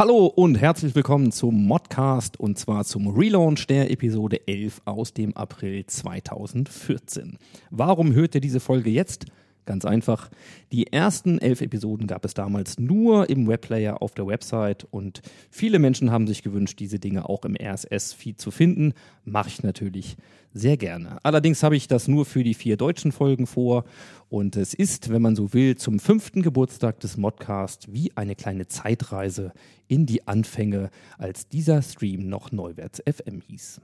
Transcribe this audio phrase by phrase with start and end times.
[0.00, 5.36] Hallo und herzlich willkommen zum Modcast und zwar zum Relaunch der Episode 11 aus dem
[5.36, 7.36] April 2014.
[7.68, 9.26] Warum hört ihr diese Folge jetzt?
[9.70, 10.30] Ganz einfach.
[10.72, 15.78] Die ersten elf Episoden gab es damals nur im Webplayer auf der Website und viele
[15.78, 18.94] Menschen haben sich gewünscht, diese Dinge auch im RSS-Feed zu finden.
[19.24, 20.16] Mache ich natürlich
[20.52, 21.18] sehr gerne.
[21.22, 23.84] Allerdings habe ich das nur für die vier deutschen Folgen vor
[24.28, 28.66] und es ist, wenn man so will, zum fünften Geburtstag des Modcast wie eine kleine
[28.66, 29.52] Zeitreise
[29.86, 33.80] in die Anfänge, als dieser Stream noch Neuwärts FM hieß.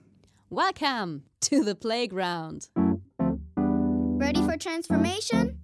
[0.50, 2.70] Welcome to the playground.
[4.18, 5.60] Ready for transformation?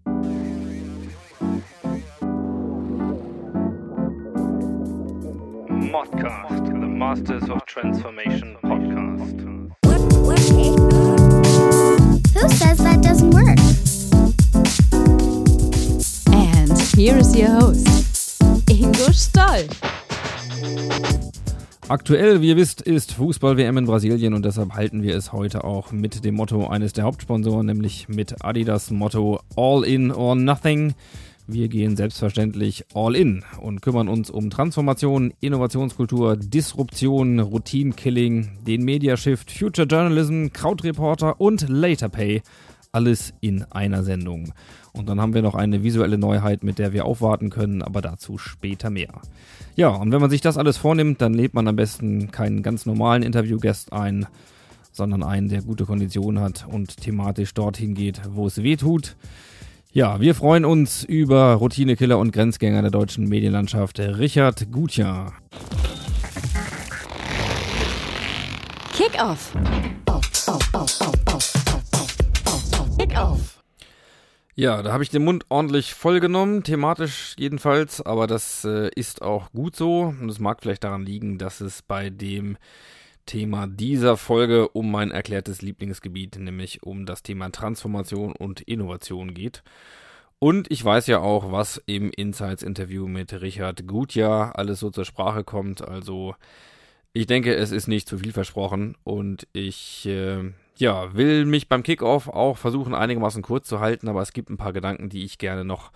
[5.93, 9.43] Modcast, the Masters of Transformation podcast.
[12.33, 13.59] Who says that doesn't work?
[16.33, 19.69] And here is your host, Ingo Stoll.
[21.89, 25.93] Aktuell, wie ihr wisst, ist Fußball-WM in Brasilien und deshalb halten wir es heute auch
[25.93, 30.95] mit dem Motto eines der Hauptsponsoren, nämlich mit Adidas Motto All in or Nothing.
[31.49, 39.51] Wir gehen selbstverständlich all in und kümmern uns um Transformation, Innovationskultur, Disruption, Routine-Killing, den Mediashift,
[39.51, 42.43] Future Journalism, Krautreporter und Later Pay.
[42.93, 44.53] Alles in einer Sendung.
[44.93, 48.39] Und dann haben wir noch eine visuelle Neuheit, mit der wir aufwarten können, aber dazu
[48.39, 49.21] später mehr.
[49.75, 52.87] Ja, und wenn man sich das alles vornimmt, dann lädt man am besten keinen ganz
[52.87, 54.27] normalen Interviewgast ein,
[54.93, 59.17] sondern einen, der gute Konditionen hat und thematisch dorthin geht, wo es weh tut.
[59.95, 65.35] Ja, wir freuen uns über Routinekiller und Grenzgänger der deutschen Medienlandschaft, Richard Gutjahr.
[68.95, 69.53] Kick-Off.
[72.99, 73.63] Kick-Off.
[74.55, 79.53] Ja, da habe ich den Mund ordentlich vollgenommen, thematisch jedenfalls, aber das äh, ist auch
[79.53, 82.57] gut so und es mag vielleicht daran liegen, dass es bei dem
[83.27, 89.63] Thema dieser Folge um mein erklärtes Lieblingsgebiet, nämlich um das Thema Transformation und Innovation geht.
[90.39, 95.45] Und ich weiß ja auch, was im Insights-Interview mit Richard Gutjahr alles so zur Sprache
[95.45, 95.83] kommt.
[95.83, 96.35] Also
[97.13, 101.83] ich denke, es ist nicht zu viel versprochen und ich äh, ja, will mich beim
[101.83, 105.39] Kickoff auch versuchen, einigermaßen kurz zu halten, aber es gibt ein paar Gedanken, die ich
[105.39, 105.93] gerne noch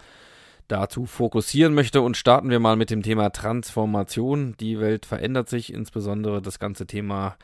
[0.69, 4.57] dazu fokussieren möchte und starten wir mal mit dem Thema Transformation.
[4.59, 7.37] Die Welt verändert sich, insbesondere das ganze Thema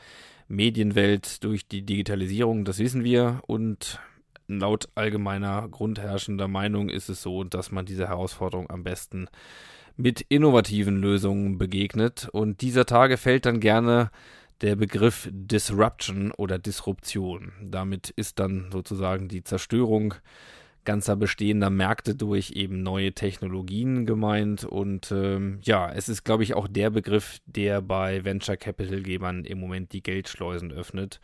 [0.47, 3.99] Medienwelt durch die Digitalisierung, das wissen wir und
[4.47, 9.27] laut allgemeiner grundherrschender Meinung ist es so, dass man dieser Herausforderung am besten
[9.95, 14.11] mit innovativen Lösungen begegnet und dieser Tage fällt dann gerne
[14.61, 17.51] der Begriff Disruption oder Disruption.
[17.61, 20.15] Damit ist dann sozusagen die Zerstörung
[20.85, 24.63] ganzer bestehender Märkte durch eben neue Technologien gemeint.
[24.63, 29.59] Und ähm, ja, es ist, glaube ich, auch der Begriff, der bei Venture Capital-Gebern im
[29.59, 31.19] Moment die Geldschleusen öffnet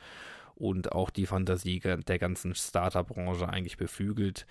[0.56, 4.46] und auch die Fantasie der ganzen Startup-Branche eigentlich beflügelt.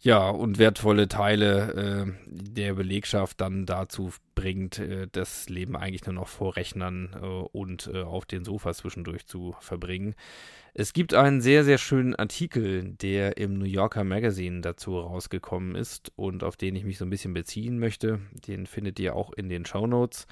[0.00, 6.14] Ja, und wertvolle Teile äh, der Belegschaft dann dazu bringt, äh, das Leben eigentlich nur
[6.14, 10.14] noch vor Rechnern äh, und äh, auf den Sofas zwischendurch zu verbringen.
[10.74, 16.10] Es gibt einen sehr, sehr schönen Artikel, der im New Yorker Magazine dazu rausgekommen ist
[16.16, 18.18] und auf den ich mich so ein bisschen beziehen möchte.
[18.48, 20.26] Den findet ihr auch in den Show Notes.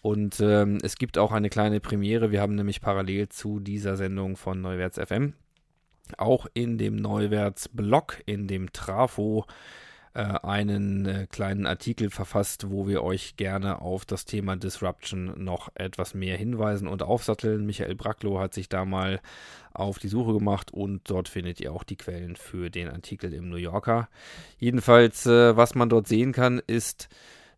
[0.00, 2.30] Und ähm, es gibt auch eine kleine Premiere.
[2.30, 5.34] Wir haben nämlich parallel zu dieser Sendung von Neuwärts FM
[6.18, 9.46] auch in dem Neuwärts-Blog, in dem Trafo,
[10.20, 16.14] einen äh, kleinen Artikel verfasst, wo wir euch gerne auf das Thema Disruption noch etwas
[16.14, 17.64] mehr hinweisen und aufsatteln.
[17.64, 19.20] Michael Bracklow hat sich da mal
[19.72, 23.48] auf die Suche gemacht und dort findet ihr auch die Quellen für den Artikel im
[23.48, 24.08] New Yorker.
[24.58, 27.08] Jedenfalls, äh, was man dort sehen kann, ist,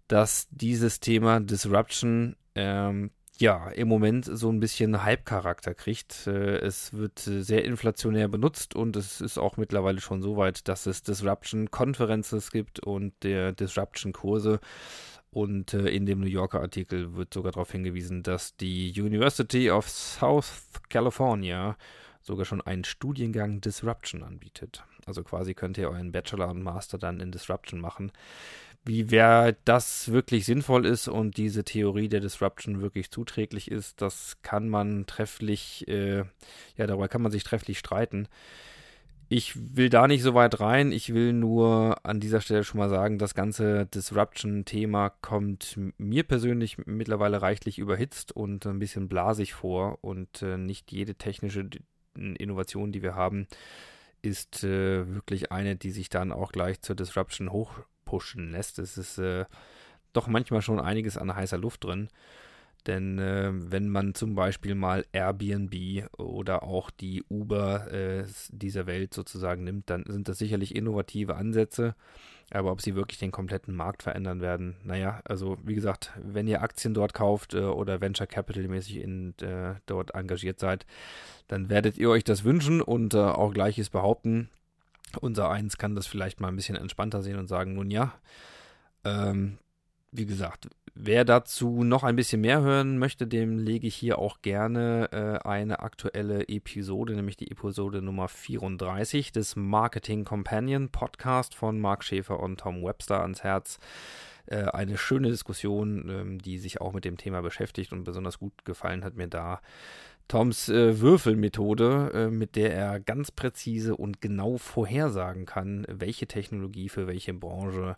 [0.07, 6.27] dass dieses Thema Disruption ähm, ja, im Moment so ein bisschen Hype-Charakter kriegt.
[6.27, 10.69] Äh, es wird äh, sehr inflationär benutzt und es ist auch mittlerweile schon so weit,
[10.69, 14.61] dass es Disruption-Conferences gibt und der Disruption-Kurse.
[15.31, 19.89] Und äh, in dem New Yorker Artikel wird sogar darauf hingewiesen, dass die University of
[19.89, 21.77] South California
[22.23, 24.85] sogar schon einen Studiengang Disruption anbietet.
[25.07, 28.13] Also quasi könnt ihr euren Bachelor und Master dann in Disruption machen
[28.85, 34.37] wie wer das wirklich sinnvoll ist und diese Theorie der Disruption wirklich zuträglich ist, das
[34.43, 36.25] kann man trefflich, äh,
[36.77, 38.29] ja, darüber kann man sich trefflich streiten.
[39.31, 40.93] Ich will da nicht so weit rein.
[40.93, 46.77] Ich will nur an dieser Stelle schon mal sagen, das ganze Disruption-Thema kommt mir persönlich
[46.87, 49.99] mittlerweile reichlich überhitzt und ein bisschen blasig vor.
[50.03, 51.69] Und äh, nicht jede technische
[52.15, 53.47] Innovation, die wir haben,
[54.21, 57.81] ist äh, wirklich eine, die sich dann auch gleich zur Disruption hoch
[58.15, 58.79] pushen lässt.
[58.79, 59.45] Es ist äh,
[60.13, 62.09] doch manchmal schon einiges an heißer Luft drin.
[62.87, 69.15] Denn äh, wenn man zum Beispiel mal Airbnb oder auch die Uber äh, dieser Welt
[69.15, 71.97] sozusagen nimmt, dann sind das sicherlich innovative Ansätze.
[72.51, 76.63] Aber ob sie wirklich den kompletten Markt verändern werden, naja, also wie gesagt, wenn ihr
[76.63, 80.87] Aktien dort kauft äh, oder Venture Capital mäßig in, äh, dort engagiert seid,
[81.49, 84.51] dann werdet ihr euch das wünschen und äh, auch gleiches behaupten.
[85.17, 88.15] Unser eins kann das vielleicht mal ein bisschen entspannter sehen und sagen, nun ja,
[89.05, 89.59] ähm,
[90.13, 94.43] wie gesagt, wer dazu noch ein bisschen mehr hören möchte, dem lege ich hier auch
[94.43, 101.81] gerne äh, eine aktuelle Episode, nämlich die Episode Nummer 34 des Marketing Companion Podcast von
[101.81, 103.79] Mark Schäfer und Tom Webster ans Herz.
[104.47, 108.65] Äh, eine schöne Diskussion, ähm, die sich auch mit dem Thema beschäftigt und besonders gut
[108.65, 109.61] gefallen hat mir da
[110.29, 116.89] Toms äh, Würfelmethode, äh, mit der er ganz präzise und genau vorhersagen kann, welche Technologie
[116.89, 117.97] für welche Branche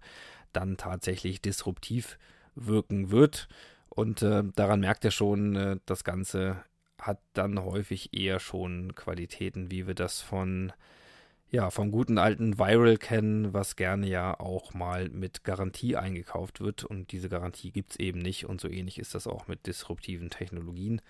[0.53, 2.19] dann tatsächlich disruptiv
[2.55, 3.49] wirken wird.
[3.89, 6.65] Und äh, daran merkt er schon, äh, das Ganze
[7.01, 10.73] hat dann häufig eher schon Qualitäten, wie wir das von
[11.49, 16.85] ja, vom guten alten Viral kennen, was gerne ja auch mal mit Garantie eingekauft wird.
[16.85, 18.47] Und diese Garantie gibt es eben nicht.
[18.47, 21.01] Und so ähnlich ist das auch mit disruptiven Technologien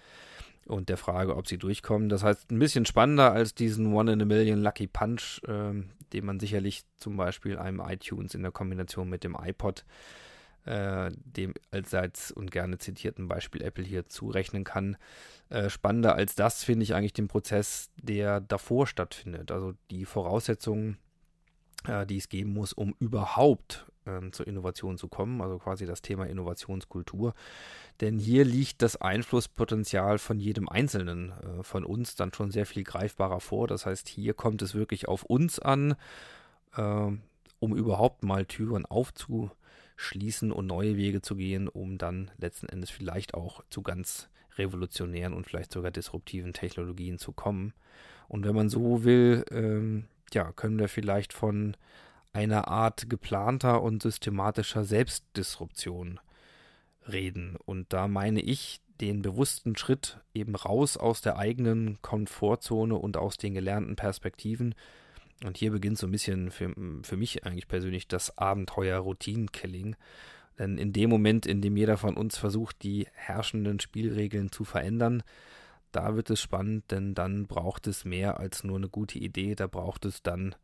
[0.67, 2.09] und der Frage, ob sie durchkommen.
[2.09, 5.73] Das heißt, ein bisschen spannender als diesen One in a Million Lucky Punch, äh,
[6.13, 9.85] den man sicherlich zum Beispiel einem iTunes in der Kombination mit dem iPod,
[10.65, 14.97] äh, dem allseits und gerne zitierten Beispiel Apple hier zurechnen kann.
[15.49, 19.51] Äh, spannender als das finde ich eigentlich den Prozess, der davor stattfindet.
[19.51, 20.99] Also die Voraussetzungen,
[21.87, 26.03] äh, die es geben muss, um überhaupt ähm, zur Innovation zu kommen, also quasi das
[26.03, 27.35] Thema Innovationskultur.
[28.00, 32.85] Denn hier liegt das Einflusspotenzial von jedem Einzelnen äh, von uns dann schon sehr viel
[32.85, 33.67] greifbarer vor.
[33.67, 35.97] Das heißt, hier kommt es wirklich auf uns an,
[36.76, 37.11] äh,
[37.58, 43.35] um überhaupt mal Türen aufzuschließen und neue Wege zu gehen, um dann letzten Endes vielleicht
[43.35, 44.29] auch zu ganz
[44.59, 47.73] revolutionären und vielleicht sogar disruptiven Technologien zu kommen.
[48.29, 51.76] Und wenn man so will, ähm, ja, können wir vielleicht von
[52.37, 56.21] einer Art geplanter und systematischer Selbstdisruption
[57.11, 57.56] reden.
[57.65, 63.38] Und da meine ich den bewussten Schritt eben raus aus der eigenen Komfortzone und aus
[63.38, 64.75] den gelernten Perspektiven.
[65.44, 69.97] Und hier beginnt so ein bisschen für, für mich eigentlich persönlich das Abenteuer Routinenkilling.
[70.59, 75.23] Denn in dem Moment, in dem jeder von uns versucht, die herrschenden Spielregeln zu verändern,
[75.91, 79.67] da wird es spannend, denn dann braucht es mehr als nur eine gute Idee, da
[79.67, 80.55] braucht es dann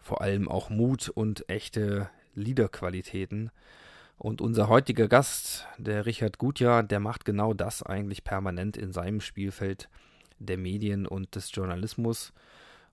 [0.00, 3.50] vor allem auch Mut und echte Liederqualitäten.
[4.18, 9.20] Und unser heutiger Gast, der Richard Gutjahr, der macht genau das eigentlich permanent in seinem
[9.20, 9.88] Spielfeld
[10.38, 12.32] der Medien und des Journalismus.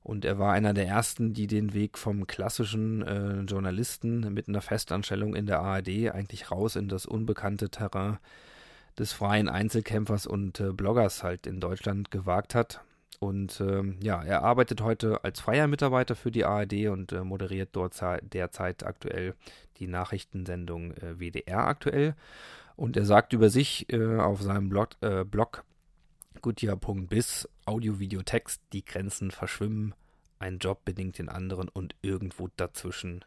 [0.03, 4.61] Und er war einer der ersten, die den Weg vom klassischen äh, Journalisten mit einer
[4.61, 8.17] Festanstellung in der ARD eigentlich raus in das unbekannte Terrain
[8.97, 12.81] des freien Einzelkämpfers und äh, Bloggers halt in Deutschland gewagt hat.
[13.19, 17.69] Und ähm, ja, er arbeitet heute als freier Mitarbeiter für die ARD und äh, moderiert
[17.71, 17.99] dort
[18.33, 19.33] derzeit aktuell
[19.77, 22.15] die Nachrichtensendung äh, WDR aktuell.
[22.75, 25.63] Und er sagt über sich äh, auf seinem Blog, äh, Blog
[26.41, 29.95] goodyear.biz, Audio, Video, Text, die Grenzen verschwimmen,
[30.37, 33.25] ein Job bedingt den anderen und irgendwo dazwischen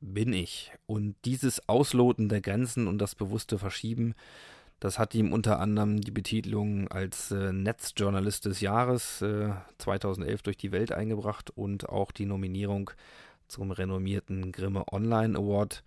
[0.00, 0.72] bin ich.
[0.86, 4.14] Und dieses Ausloten der Grenzen und das bewusste Verschieben
[4.80, 10.56] das hat ihm unter anderem die Betitelung als äh, Netzjournalist des Jahres äh, 2011 durch
[10.56, 12.90] die Welt eingebracht und auch die Nominierung
[13.48, 15.82] zum renommierten Grimme Online Award.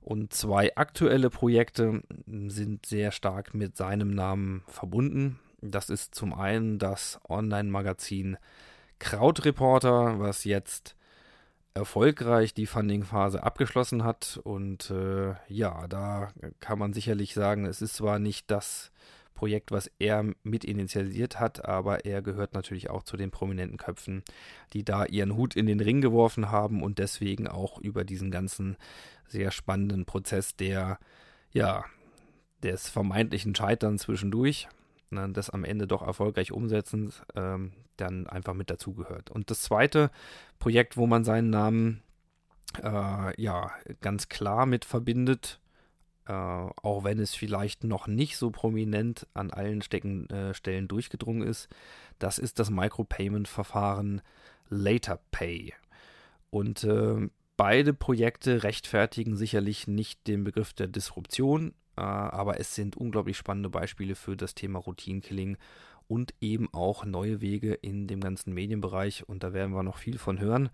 [0.00, 5.38] Und zwei aktuelle Projekte sind sehr stark mit seinem Namen verbunden.
[5.60, 8.38] Das ist zum einen das Online-Magazin
[8.98, 10.96] Krautreporter, was jetzt
[11.74, 14.40] erfolgreich die Funding-Phase abgeschlossen hat.
[14.42, 18.90] Und äh, ja, da kann man sicherlich sagen, es ist zwar nicht das
[19.34, 24.22] Projekt, was er mit initialisiert hat, aber er gehört natürlich auch zu den prominenten Köpfen,
[24.74, 28.76] die da ihren Hut in den Ring geworfen haben und deswegen auch über diesen ganzen
[29.26, 30.98] sehr spannenden Prozess der,
[31.52, 31.84] ja,
[32.62, 34.68] des vermeintlichen Scheitern zwischendurch
[35.10, 39.30] ne, das am Ende doch erfolgreich umsetzen, ähm, dann einfach mit dazugehört.
[39.30, 40.10] Und das zweite
[40.58, 42.02] Projekt, wo man seinen Namen
[42.82, 45.60] äh, ja ganz klar mit verbindet,
[46.26, 51.46] äh, auch wenn es vielleicht noch nicht so prominent an allen Stecken, äh, Stellen durchgedrungen
[51.46, 51.68] ist,
[52.18, 54.22] das ist das Micropayment-Verfahren
[54.68, 55.74] LaterPay.
[56.50, 63.36] Und äh, beide Projekte rechtfertigen sicherlich nicht den Begriff der Disruption, aber es sind unglaublich
[63.36, 65.56] spannende Beispiele für das Thema Routinekilling
[66.08, 70.18] und eben auch neue Wege in dem ganzen Medienbereich und da werden wir noch viel
[70.18, 70.70] von hören.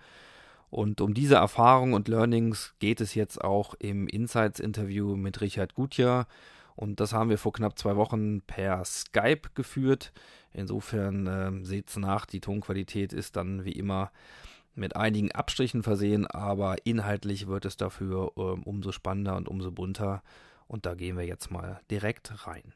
[0.70, 6.26] Und um diese Erfahrung und Learnings geht es jetzt auch im Insights-Interview mit Richard Gutjahr.
[6.74, 10.12] Und das haben wir vor knapp zwei Wochen per Skype geführt.
[10.52, 14.10] Insofern äh, seht's nach, die Tonqualität ist dann wie immer
[14.74, 20.22] mit einigen Abstrichen versehen, aber inhaltlich wird es dafür äh, umso spannender und umso bunter.
[20.68, 22.72] Und da gehen wir jetzt mal direkt rein.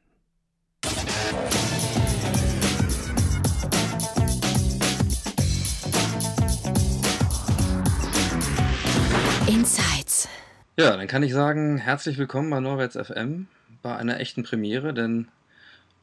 [9.49, 10.29] Insights.
[10.79, 13.49] Ja, dann kann ich sagen, herzlich willkommen bei Norwärts FM,
[13.83, 15.27] bei einer echten Premiere, denn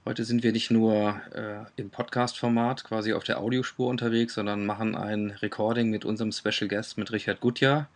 [0.03, 4.95] heute sind wir nicht nur äh, im Podcast-Format quasi auf der Audiospur unterwegs, sondern machen
[4.95, 7.87] ein Recording mit unserem Special Guest, mit Richard Gutjahr.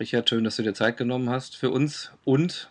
[0.00, 2.68] Richard, schön, dass du dir Zeit genommen hast für uns und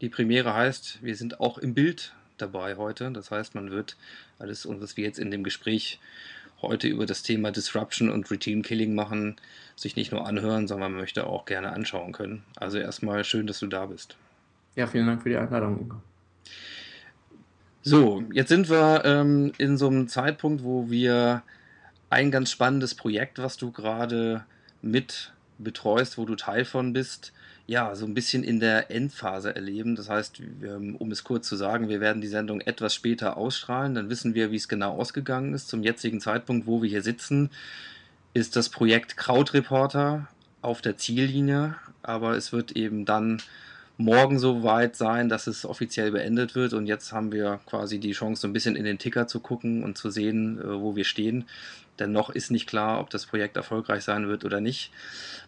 [0.00, 3.10] die Premiere heißt, wir sind auch im Bild dabei heute.
[3.12, 3.96] Das heißt, man wird
[4.38, 6.00] alles, was wir jetzt in dem Gespräch
[6.62, 9.36] heute über das Thema Disruption und Routine Killing machen,
[9.76, 12.44] sich nicht nur anhören, sondern man möchte auch gerne anschauen können.
[12.56, 14.16] Also erstmal schön, dass du da bist.
[14.76, 15.96] Ja, vielen Dank für die Einladung, Ingo.
[17.82, 21.42] So, jetzt sind wir ähm, in so einem Zeitpunkt, wo wir
[22.08, 24.44] ein ganz spannendes Projekt, was du gerade
[24.80, 27.32] mit betreust, wo du Teil von bist,
[27.66, 29.96] ja, so ein bisschen in der Endphase erleben.
[29.96, 30.40] Das heißt,
[30.98, 33.94] um es kurz zu sagen, wir werden die Sendung etwas später ausstrahlen.
[33.94, 35.68] Dann wissen wir, wie es genau ausgegangen ist.
[35.68, 37.50] Zum jetzigen Zeitpunkt, wo wir hier sitzen,
[38.34, 40.28] ist das Projekt Krautreporter
[40.60, 41.76] auf der Ziellinie.
[42.02, 43.40] Aber es wird eben dann
[43.96, 46.74] morgen so weit sein, dass es offiziell beendet wird.
[46.74, 49.84] Und jetzt haben wir quasi die Chance, so ein bisschen in den Ticker zu gucken
[49.84, 51.46] und zu sehen, äh, wo wir stehen.
[51.98, 54.90] Denn noch ist nicht klar, ob das Projekt erfolgreich sein wird oder nicht.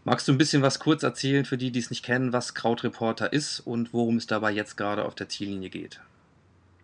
[0.04, 3.32] Magst du ein bisschen was kurz erzählen für die, die es nicht kennen, was Krautreporter
[3.32, 6.00] ist und worum es dabei jetzt gerade auf der Ziellinie geht?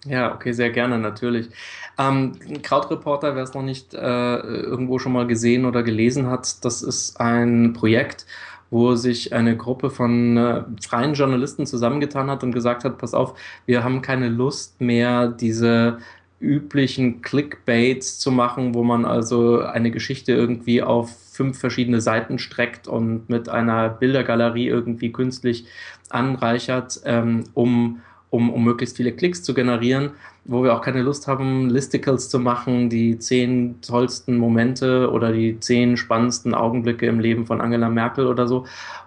[0.05, 1.49] Ja, okay, sehr gerne, natürlich.
[1.97, 6.83] Ähm, Krautreporter, wer es noch nicht äh, irgendwo schon mal gesehen oder gelesen hat, das
[6.83, 8.27] ist ein Projekt,
[8.71, 13.39] wo sich eine Gruppe von äh, freien Journalisten zusammengetan hat und gesagt hat, pass auf,
[13.67, 15.99] wir haben keine Lust mehr, diese
[16.43, 22.89] üblichen Clickbaits zu machen, wo man also eine Geschichte irgendwie auf fünf verschiedene Seiten streckt
[22.89, 25.65] und mit einer Bildergalerie irgendwie künstlich
[26.11, 30.11] anreichert, ähm, um, um, um möglichst viele Klicks zu generieren,
[30.45, 35.59] wo wir auch keine Lust haben, Listicles zu machen, die zehn tollsten Momente oder die
[35.61, 38.67] zehn spannendsten Augenblicke im Leben von Angela Merkel oder so.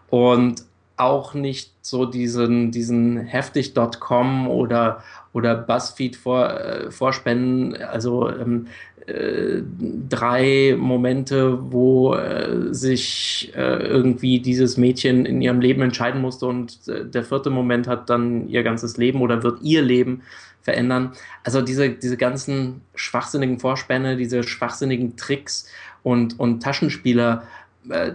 [0.09, 0.63] Und
[0.97, 8.67] auch nicht so diesen, diesen heftig.com oder, oder Buzzfeed vor, äh, vorspenden, also ähm,
[9.07, 9.61] äh,
[10.09, 16.87] drei Momente, wo äh, sich äh, irgendwie dieses Mädchen in ihrem Leben entscheiden musste und
[16.87, 20.23] äh, der vierte Moment hat dann ihr ganzes Leben oder wird ihr Leben
[20.61, 21.11] verändern.
[21.43, 25.67] Also diese, diese ganzen schwachsinnigen Vorspänne, diese schwachsinnigen Tricks
[26.01, 27.43] und, und Taschenspieler,
[27.89, 28.13] äh,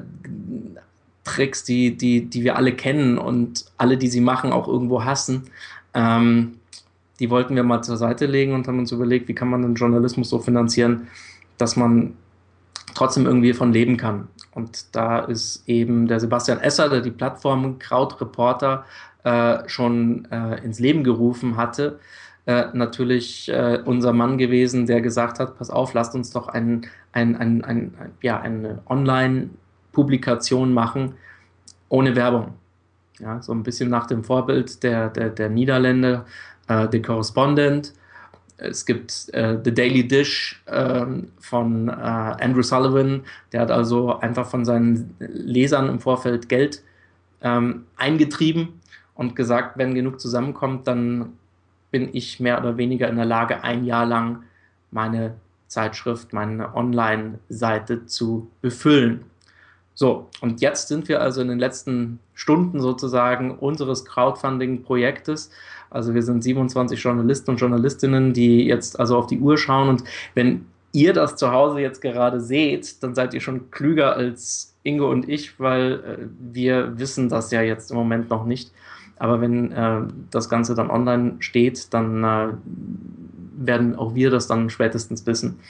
[1.31, 5.45] Tricks, die, die, die wir alle kennen und alle, die sie machen, auch irgendwo hassen.
[5.95, 6.57] Ähm,
[7.21, 9.75] die wollten wir mal zur Seite legen und haben uns überlegt, wie kann man den
[9.75, 11.09] Journalismus so finanzieren,
[11.59, 12.15] dass man
[12.95, 14.29] trotzdem irgendwie von leben kann.
[14.53, 18.85] Und da ist eben der Sebastian Esser, der die Plattform Krautreporter
[19.23, 22.01] äh, schon äh, ins Leben gerufen hatte,
[22.47, 26.87] äh, natürlich äh, unser Mann gewesen, der gesagt hat, pass auf, lasst uns doch ein,
[27.13, 28.81] ein, ein, ein, ja, eine
[29.91, 31.15] Online-Publikation machen
[31.89, 32.55] ohne Werbung.
[33.19, 36.25] Ja, so ein bisschen nach dem Vorbild der, der, der Niederländer,
[36.69, 37.93] äh, The Correspondent.
[38.57, 41.07] Es gibt äh, The Daily Dish äh,
[41.39, 46.83] von äh, Andrew Sullivan, der hat also einfach von seinen Lesern im Vorfeld Geld
[47.43, 48.81] ähm, eingetrieben
[49.15, 51.33] und gesagt, wenn genug zusammenkommt, dann
[51.91, 54.45] bin ich mehr oder weniger in der Lage, ein Jahr lang
[54.91, 55.35] meine
[55.67, 59.30] Zeitschrift, meine Online-Seite zu befüllen.
[59.95, 65.51] So, und jetzt sind wir also in den letzten Stunden sozusagen unseres Crowdfunding-Projektes
[65.91, 70.05] also wir sind 27 Journalisten und Journalistinnen, die jetzt also auf die Uhr schauen und
[70.35, 75.11] wenn ihr das zu Hause jetzt gerade seht, dann seid ihr schon klüger als Ingo
[75.11, 78.73] und ich, weil äh, wir wissen das ja jetzt im Moment noch nicht.
[79.19, 82.49] Aber wenn äh, das Ganze dann online steht, dann äh,
[83.59, 85.61] werden auch wir das dann spätestens wissen,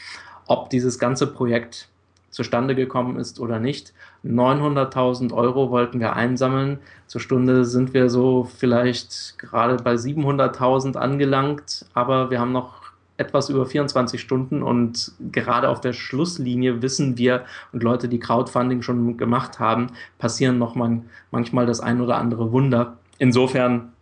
[0.47, 1.89] ob dieses ganze Projekt
[2.31, 3.93] zustande gekommen ist oder nicht.
[4.25, 6.79] 900.000 Euro wollten wir einsammeln.
[7.07, 12.81] Zur Stunde sind wir so vielleicht gerade bei 700.000 angelangt, aber wir haben noch
[13.17, 18.81] etwas über 24 Stunden und gerade auf der Schlusslinie wissen wir und Leute, die Crowdfunding
[18.81, 22.97] schon gemacht haben, passieren noch man, manchmal das ein oder andere Wunder.
[23.19, 23.93] Insofern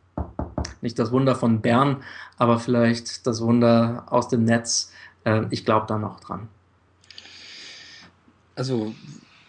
[0.81, 1.97] nicht das Wunder von Bern,
[2.37, 4.93] aber vielleicht das Wunder aus dem Netz.
[5.25, 6.49] Äh, ich glaube da noch dran.
[8.59, 8.95] Also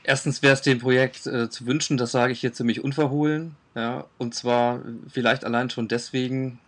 [0.09, 3.55] Erstens wäre es dem Projekt äh, zu wünschen, das sage ich hier ziemlich unverhohlen.
[3.75, 6.59] Ja, und zwar vielleicht allein schon deswegen,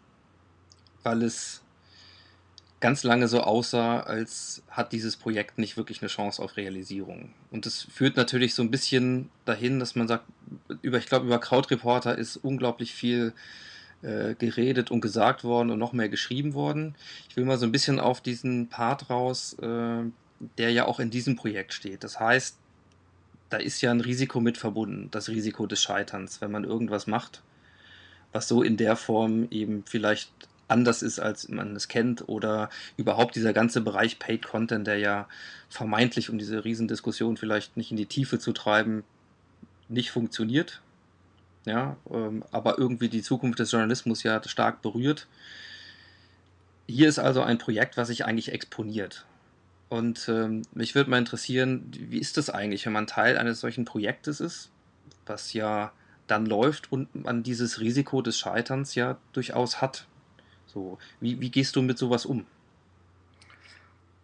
[1.01, 1.63] weil es
[2.81, 7.33] ganz lange so aussah, als hat dieses Projekt nicht wirklich eine Chance auf Realisierung.
[7.49, 10.25] Und das führt natürlich so ein bisschen dahin, dass man sagt,
[10.83, 13.33] über, ich glaube, über Krautreporter ist unglaublich viel
[14.03, 16.93] äh, geredet und gesagt worden und noch mehr geschrieben worden.
[17.27, 20.03] Ich will mal so ein bisschen auf diesen Part raus, äh,
[20.57, 22.03] der ja auch in diesem Projekt steht.
[22.03, 22.57] Das heißt,
[23.49, 27.43] da ist ja ein Risiko mit verbunden, das Risiko des Scheiterns, wenn man irgendwas macht,
[28.31, 30.31] was so in der Form eben vielleicht
[30.69, 35.27] anders ist, als man es kennt, oder überhaupt dieser ganze Bereich Paid Content, der ja
[35.69, 39.03] vermeintlich, um diese Riesendiskussion vielleicht nicht in die Tiefe zu treiben,
[39.89, 40.81] nicht funktioniert.
[41.65, 45.27] Ja, ähm, aber irgendwie die Zukunft des Journalismus ja stark berührt.
[46.87, 49.25] Hier ist also ein Projekt, was sich eigentlich exponiert.
[49.91, 53.83] Und ähm, mich würde mal interessieren, wie ist das eigentlich, wenn man Teil eines solchen
[53.83, 54.69] Projektes ist,
[55.25, 55.91] was ja
[56.27, 60.07] dann läuft und man dieses Risiko des Scheiterns ja durchaus hat.
[60.65, 62.45] So, wie, wie gehst du mit sowas um?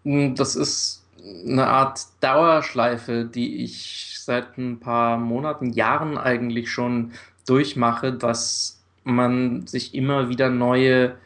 [0.05, 7.11] Hm, das ist eine Art Dauerschleife, die ich seit ein paar Monaten, Jahren eigentlich schon
[7.45, 11.17] durchmache, dass man sich immer wieder neue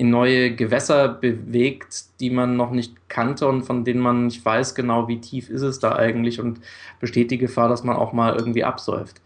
[0.00, 4.74] in neue Gewässer bewegt, die man noch nicht kannte und von denen man nicht weiß
[4.74, 6.58] genau, wie tief ist es da eigentlich und
[7.00, 9.20] besteht die Gefahr, dass man auch mal irgendwie absäuft.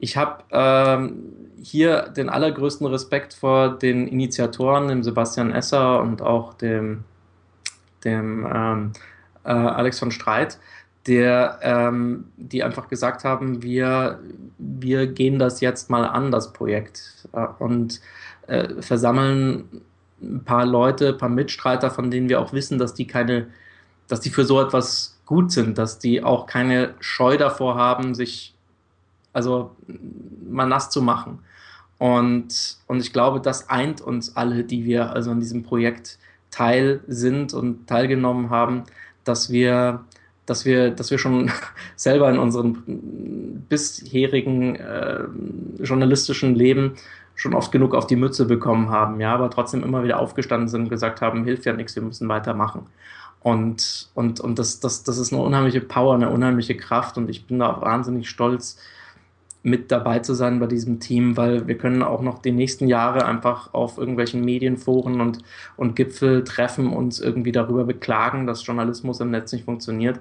[0.00, 1.22] Ich habe ähm,
[1.62, 7.04] hier den allergrößten Respekt vor den Initiatoren, dem Sebastian Esser und auch dem,
[8.02, 8.92] dem ähm,
[9.44, 10.58] äh, Alex von Streit,
[11.06, 14.18] der, ähm, die einfach gesagt haben, wir,
[14.58, 18.00] wir gehen das jetzt mal an, das Projekt, äh, und
[18.48, 19.82] äh, versammeln
[20.20, 23.48] ein paar Leute, ein paar Mitstreiter, von denen wir auch wissen, dass die keine,
[24.08, 28.54] dass die für so etwas gut sind, dass die auch keine Scheu davor haben, sich
[29.32, 29.76] also
[30.48, 31.40] mal nass zu machen.
[31.98, 36.18] Und, und ich glaube, das eint uns alle, die wir also an diesem Projekt
[36.50, 38.84] Teil sind und teilgenommen haben,
[39.24, 40.04] dass wir,
[40.46, 41.50] dass wir, dass wir schon
[41.96, 42.82] selber in unserem
[43.68, 45.24] bisherigen äh,
[45.82, 46.94] journalistischen Leben
[47.36, 50.82] schon oft genug auf die Mütze bekommen haben, ja, aber trotzdem immer wieder aufgestanden sind
[50.84, 52.86] und gesagt haben, hilft ja nichts, wir müssen weitermachen.
[53.40, 57.46] Und, und, und das, das, das ist eine unheimliche Power, eine unheimliche Kraft und ich
[57.46, 58.78] bin da wahnsinnig stolz,
[59.66, 63.24] mit dabei zu sein bei diesem Team, weil wir können auch noch die nächsten Jahre
[63.24, 65.40] einfach auf irgendwelchen Medienforen und,
[65.76, 70.20] und Gipfeltreffen uns irgendwie darüber beklagen, dass Journalismus im Netz nicht funktioniert.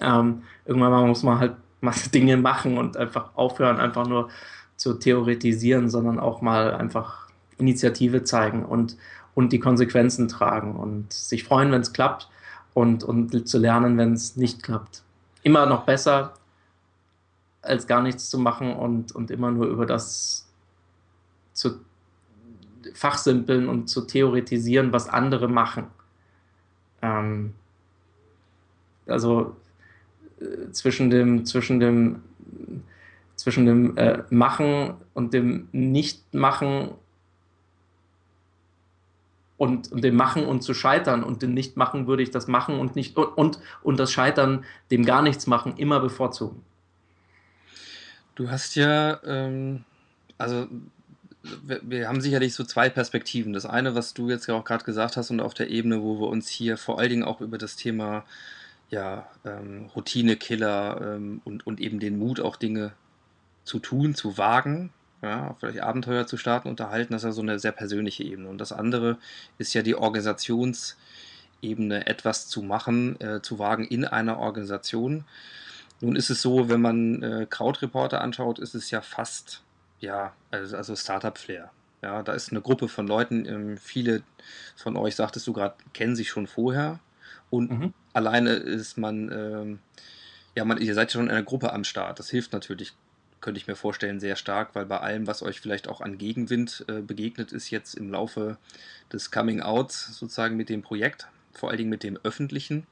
[0.00, 1.56] Ähm, irgendwann mal muss man halt
[2.14, 4.30] Dinge machen und einfach aufhören, einfach nur
[4.82, 8.96] zu theoretisieren, sondern auch mal einfach Initiative zeigen und,
[9.32, 12.28] und die Konsequenzen tragen und sich freuen, wenn es klappt
[12.74, 15.04] und, und zu lernen, wenn es nicht klappt.
[15.44, 16.34] Immer noch besser,
[17.62, 20.48] als gar nichts zu machen und, und immer nur über das
[21.52, 21.78] zu
[22.92, 25.86] fachsimpeln und zu theoretisieren, was andere machen.
[27.02, 27.54] Ähm,
[29.06, 29.54] also
[30.40, 32.22] äh, zwischen dem, zwischen dem,
[33.42, 36.90] zwischen dem äh, Machen und dem Nichtmachen
[39.56, 42.94] und, und dem Machen und zu scheitern und dem Nichtmachen würde ich das Machen und
[42.94, 46.62] nicht und, und, und das Scheitern, dem gar nichts machen, immer bevorzugen.
[48.36, 49.82] Du hast ja, ähm,
[50.38, 50.68] also
[51.64, 53.52] wir, wir, haben sicherlich so zwei Perspektiven.
[53.52, 56.20] Das eine, was du jetzt ja auch gerade gesagt hast und auf der Ebene, wo
[56.20, 58.24] wir uns hier vor allen Dingen auch über das Thema
[58.88, 62.92] ja, ähm, Routinekiller ähm, und, und eben den Mut, auch Dinge
[63.64, 67.58] zu tun, zu wagen, ja, vielleicht Abenteuer zu starten, unterhalten, das ist ja so eine
[67.58, 68.48] sehr persönliche Ebene.
[68.48, 69.18] Und das andere
[69.58, 75.24] ist ja die Organisationsebene, etwas zu machen, äh, zu wagen in einer Organisation.
[76.00, 79.62] Nun ist es so, wenn man äh, Krautreporter anschaut, ist es ja fast,
[80.00, 81.70] ja, also, also Startup-Flair.
[82.02, 84.24] Ja, da ist eine Gruppe von Leuten, ähm, viele
[84.74, 86.98] von euch, sagtest du gerade, kennen sich schon vorher.
[87.48, 87.94] Und mhm.
[88.12, 89.78] alleine ist man, ähm,
[90.56, 92.18] ja, man, ihr seid schon in einer Gruppe am Start.
[92.18, 92.92] Das hilft natürlich,
[93.42, 96.86] könnte ich mir vorstellen, sehr stark, weil bei allem, was euch vielleicht auch an Gegenwind
[96.88, 98.56] äh, begegnet ist, jetzt im Laufe
[99.12, 102.86] des Coming Outs sozusagen mit dem Projekt, vor allen Dingen mit dem öffentlichen,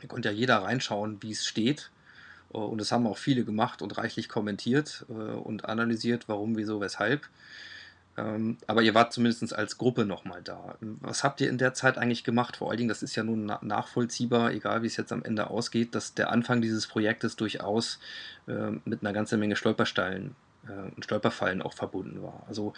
[0.00, 1.90] da konnte ja jeder reinschauen, wie es steht
[2.52, 6.80] äh, und das haben auch viele gemacht und reichlich kommentiert äh, und analysiert, warum, wieso,
[6.80, 7.28] weshalb.
[8.16, 10.76] Ähm, aber ihr wart zumindest als Gruppe nochmal da.
[10.80, 12.56] Was habt ihr in der Zeit eigentlich gemacht?
[12.56, 15.94] Vor allen Dingen, das ist ja nun nachvollziehbar, egal wie es jetzt am Ende ausgeht,
[15.94, 18.00] dass der Anfang dieses Projektes durchaus
[18.46, 20.34] äh, mit einer ganzen Menge Stolpersteilen
[20.94, 22.44] und Stolperfallen auch verbunden war.
[22.46, 22.72] Also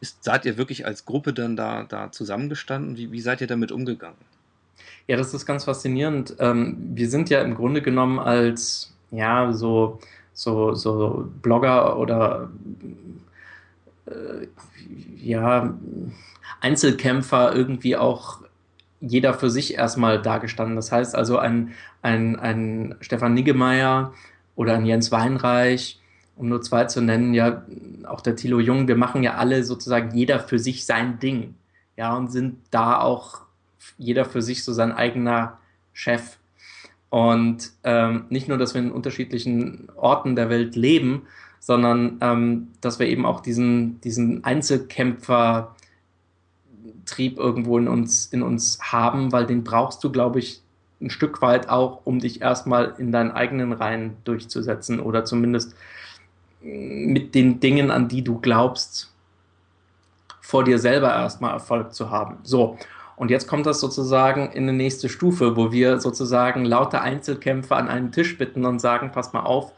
[0.00, 2.98] ist, seid ihr wirklich als Gruppe dann da, da zusammengestanden?
[2.98, 4.18] Wie, wie seid ihr damit umgegangen?
[5.06, 6.36] Ja, das ist ganz faszinierend.
[6.38, 10.00] Ähm, wir sind ja im Grunde genommen als ja, so,
[10.32, 12.50] so, so Blogger oder
[14.06, 14.46] äh,
[15.16, 15.74] ja,
[16.60, 18.42] Einzelkämpfer irgendwie auch
[19.00, 20.76] jeder für sich erstmal dargestanden.
[20.76, 24.12] Das heißt also ein, ein, ein Stefan Niggemeier
[24.56, 26.00] oder ein Jens Weinreich,
[26.36, 27.64] um nur zwei zu nennen, ja,
[28.06, 31.54] auch der Thilo Jung, wir machen ja alle sozusagen jeder für sich sein Ding.
[31.96, 33.42] Ja, und sind da auch
[33.98, 35.58] jeder für sich so sein eigener
[35.92, 36.38] Chef.
[37.08, 41.22] Und ähm, nicht nur, dass wir in unterschiedlichen Orten der Welt leben,
[41.64, 45.74] sondern ähm, dass wir eben auch diesen, diesen Einzelkämpfer
[47.06, 50.60] Trieb irgendwo in uns, in uns haben, weil den brauchst du, glaube ich,
[51.00, 55.74] ein Stück weit auch, um dich erstmal in deinen eigenen Reihen durchzusetzen oder zumindest
[56.60, 59.10] mit den Dingen, an die du glaubst,
[60.42, 62.36] vor dir selber erstmal Erfolg zu haben.
[62.42, 62.76] So.
[63.16, 67.88] Und jetzt kommt das sozusagen in eine nächste Stufe, wo wir sozusagen lauter Einzelkämpfer an
[67.88, 69.72] einen Tisch bitten und sagen, pass mal auf,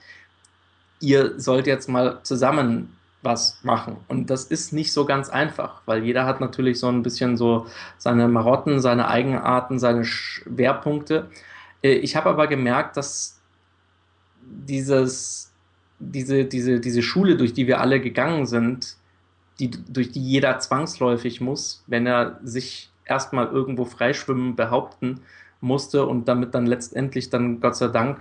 [1.00, 3.96] ihr sollt jetzt mal zusammen was machen.
[4.09, 7.66] Und das ist nicht so ganz einfach, weil jeder hat natürlich so ein bisschen so
[7.98, 11.28] seine Marotten, seine Eigenarten, seine Schwerpunkte.
[11.82, 13.40] Äh, ich habe aber gemerkt, dass
[14.42, 15.52] dieses,
[15.98, 18.96] diese, diese, diese Schule, durch die wir alle gegangen sind,
[19.59, 25.20] die, durch die jeder zwangsläufig muss, wenn er sich erstmal irgendwo freischwimmen behaupten
[25.61, 28.20] musste und damit dann letztendlich dann Gott sei Dank,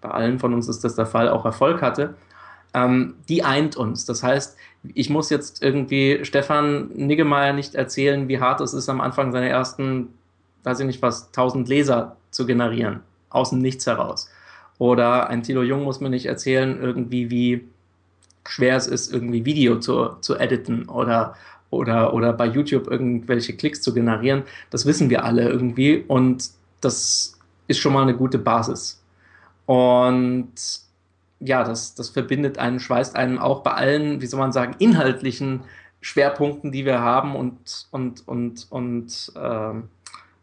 [0.00, 2.14] bei allen von uns ist das der Fall, auch Erfolg hatte,
[2.74, 4.04] ähm, die eint uns.
[4.04, 4.56] Das heißt,
[4.94, 9.48] ich muss jetzt irgendwie Stefan Niggemeier nicht erzählen, wie hart es ist, am Anfang seine
[9.48, 10.08] ersten,
[10.64, 14.28] weiß ich nicht was, 1000 Leser zu generieren, aus dem Nichts heraus.
[14.78, 17.68] Oder ein Tilo Jung muss mir nicht erzählen, irgendwie, wie
[18.46, 21.34] schwer es ist, irgendwie Video zu, zu editen oder,
[21.70, 24.44] oder, oder bei YouTube irgendwelche Klicks zu generieren.
[24.70, 29.02] Das wissen wir alle irgendwie und das ist schon mal eine gute Basis.
[29.68, 30.54] Und
[31.40, 35.60] ja, das, das verbindet einen, schweißt einen auch bei allen, wie soll man sagen, inhaltlichen
[36.00, 39.74] Schwerpunkten, die wir haben und, und, und, und äh,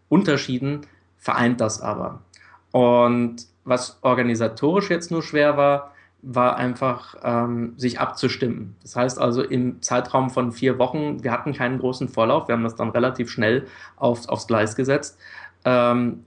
[0.09, 0.81] Unterschieden,
[1.17, 2.21] vereint das aber.
[2.69, 8.75] Und was organisatorisch jetzt nur schwer war, war einfach, ähm, sich abzustimmen.
[8.83, 12.63] Das heißt also im Zeitraum von vier Wochen, wir hatten keinen großen Vorlauf, wir haben
[12.63, 15.17] das dann relativ schnell auf, aufs Gleis gesetzt,
[15.63, 16.25] ähm,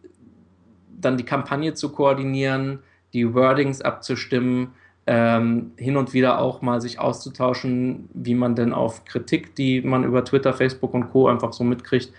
[1.01, 2.81] dann die Kampagne zu koordinieren,
[3.13, 4.73] die Wordings abzustimmen,
[5.07, 10.05] ähm, hin und wieder auch mal sich auszutauschen, wie man denn auf Kritik, die man
[10.05, 11.29] über Twitter, Facebook und Co.
[11.29, 12.13] einfach so mitkriegt,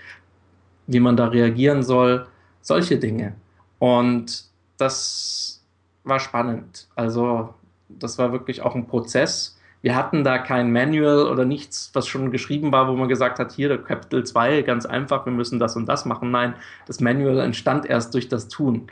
[0.87, 2.25] wie man da reagieren soll,
[2.61, 3.35] solche Dinge.
[3.77, 4.45] Und
[4.77, 5.63] das
[6.03, 6.87] war spannend.
[6.95, 7.53] Also
[7.89, 9.59] das war wirklich auch ein Prozess.
[9.81, 13.51] Wir hatten da kein Manual oder nichts, was schon geschrieben war, wo man gesagt hat,
[13.51, 16.31] hier der Capital 2, ganz einfach, wir müssen das und das machen.
[16.31, 18.87] Nein, das Manual entstand erst durch das Tun.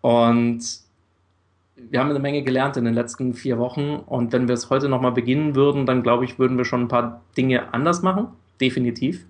[0.00, 0.60] Und
[1.88, 4.88] wir haben eine Menge gelernt in den letzten vier Wochen und wenn wir es heute
[4.88, 8.28] nochmal beginnen würden, dann glaube ich, würden wir schon ein paar Dinge anders machen,
[8.60, 9.26] definitiv.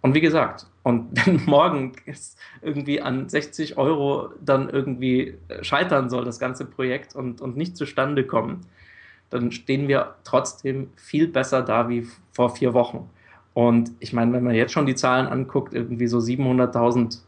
[0.00, 1.92] Und wie gesagt, und wenn morgen
[2.62, 8.24] irgendwie an 60 Euro dann irgendwie scheitern soll, das ganze Projekt und, und nicht zustande
[8.24, 8.60] kommen,
[9.30, 13.10] dann stehen wir trotzdem viel besser da wie vor vier Wochen.
[13.54, 17.20] Und ich meine, wenn man jetzt schon die Zahlen anguckt, irgendwie so 700.000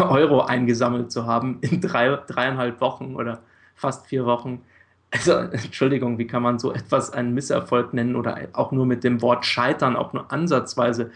[0.00, 3.40] Euro eingesammelt zu haben in drei, dreieinhalb Wochen oder
[3.82, 4.62] fast vier Wochen.
[5.10, 5.32] Also,
[5.66, 9.44] Entschuldigung, wie kann man so etwas einen Misserfolg nennen oder auch nur mit dem Wort
[9.44, 11.10] scheitern, auch nur ansatzweise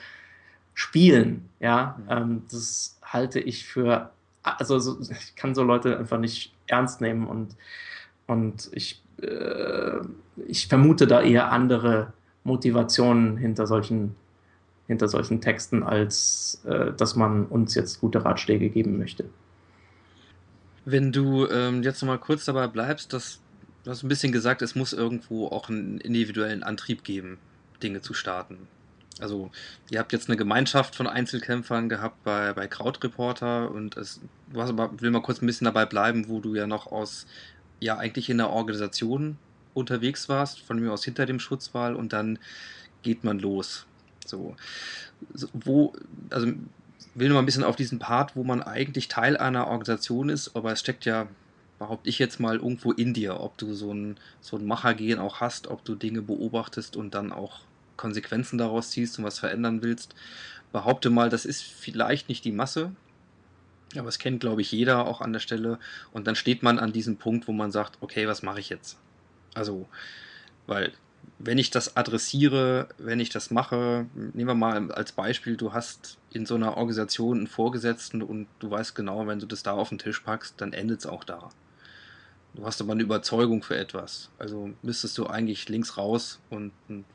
[0.74, 1.48] spielen?
[1.60, 2.10] Ja, mhm.
[2.10, 4.10] ähm, das halte ich für,
[4.42, 7.56] also so, ich kann so Leute einfach nicht ernst nehmen und,
[8.26, 10.00] und ich, äh,
[10.46, 14.16] ich vermute da eher andere Motivationen hinter solchen,
[14.88, 19.24] hinter solchen Texten, als äh, dass man uns jetzt gute Ratschläge geben möchte.
[20.86, 23.40] Wenn du ähm, jetzt nochmal kurz dabei bleibst, dass
[23.84, 27.38] du hast ein bisschen gesagt, es muss irgendwo auch einen individuellen Antrieb geben,
[27.82, 28.68] Dinge zu starten.
[29.18, 29.50] Also,
[29.90, 34.20] ihr habt jetzt eine Gemeinschaft von Einzelkämpfern gehabt bei, bei Krautreporter und es,
[34.52, 37.26] du aber, will mal kurz ein bisschen dabei bleiben, wo du ja noch aus,
[37.80, 39.38] ja, eigentlich in der Organisation
[39.74, 42.38] unterwegs warst, von mir aus hinter dem Schutzwall und dann
[43.02, 43.86] geht man los.
[44.24, 44.54] So
[45.52, 45.94] wo,
[46.30, 46.52] also
[47.16, 50.72] will nur ein bisschen auf diesen Part, wo man eigentlich Teil einer Organisation ist, aber
[50.72, 51.26] es steckt ja,
[51.78, 55.40] behaupte ich jetzt mal, irgendwo in dir, ob du so ein, so ein Machergehen auch
[55.40, 57.60] hast, ob du Dinge beobachtest und dann auch
[57.96, 60.14] Konsequenzen daraus ziehst und was verändern willst.
[60.72, 62.92] Behaupte mal, das ist vielleicht nicht die Masse,
[63.96, 65.78] aber es kennt, glaube ich, jeder auch an der Stelle.
[66.12, 68.98] Und dann steht man an diesem Punkt, wo man sagt, okay, was mache ich jetzt?
[69.54, 69.88] Also,
[70.66, 70.92] weil
[71.38, 76.18] wenn ich das adressiere, wenn ich das mache, nehmen wir mal als Beispiel, du hast
[76.32, 79.90] in so einer Organisation einen Vorgesetzten und du weißt genau, wenn du das da auf
[79.90, 81.50] den Tisch packst, dann endet es auch da.
[82.54, 84.30] du hast aber eine Überzeugung für etwas.
[84.38, 86.72] Also müsstest du eigentlich links raus und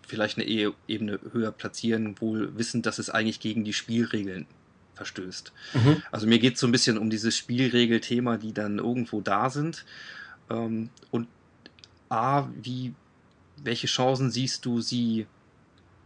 [0.08, 4.46] vielleicht eine e-, Ebene höher platzieren, wohl wissend, dass es eigentlich gegen die Spielregeln
[4.94, 5.52] verstößt.
[5.74, 6.04] Mhm.
[6.12, 9.84] Also mir geht es so ein bisschen um dieses Spielregelthema, die dann irgendwo da sind.
[10.50, 11.28] Ähm, und
[12.10, 12.94] A, wie,
[13.64, 15.28] welche Chancen siehst du, sie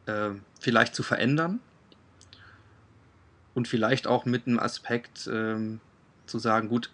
[0.06, 1.60] äh, vielleicht zu verändern?
[3.54, 5.80] Und vielleicht auch mit einem Aspekt ähm,
[6.26, 6.90] zu sagen, gut,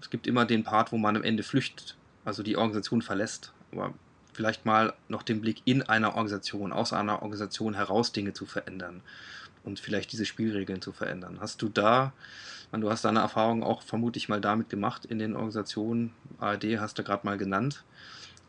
[0.00, 3.52] es gibt immer den Part, wo man am Ende flüchtet, also die Organisation verlässt.
[3.72, 3.94] Aber
[4.34, 9.00] vielleicht mal noch den Blick in einer Organisation, aus einer Organisation heraus Dinge zu verändern
[9.64, 11.38] und vielleicht diese Spielregeln zu verändern.
[11.40, 12.12] Hast du da,
[12.70, 16.98] man, du hast deine Erfahrung auch vermutlich mal damit gemacht in den Organisationen, ARD hast
[16.98, 17.84] du gerade mal genannt.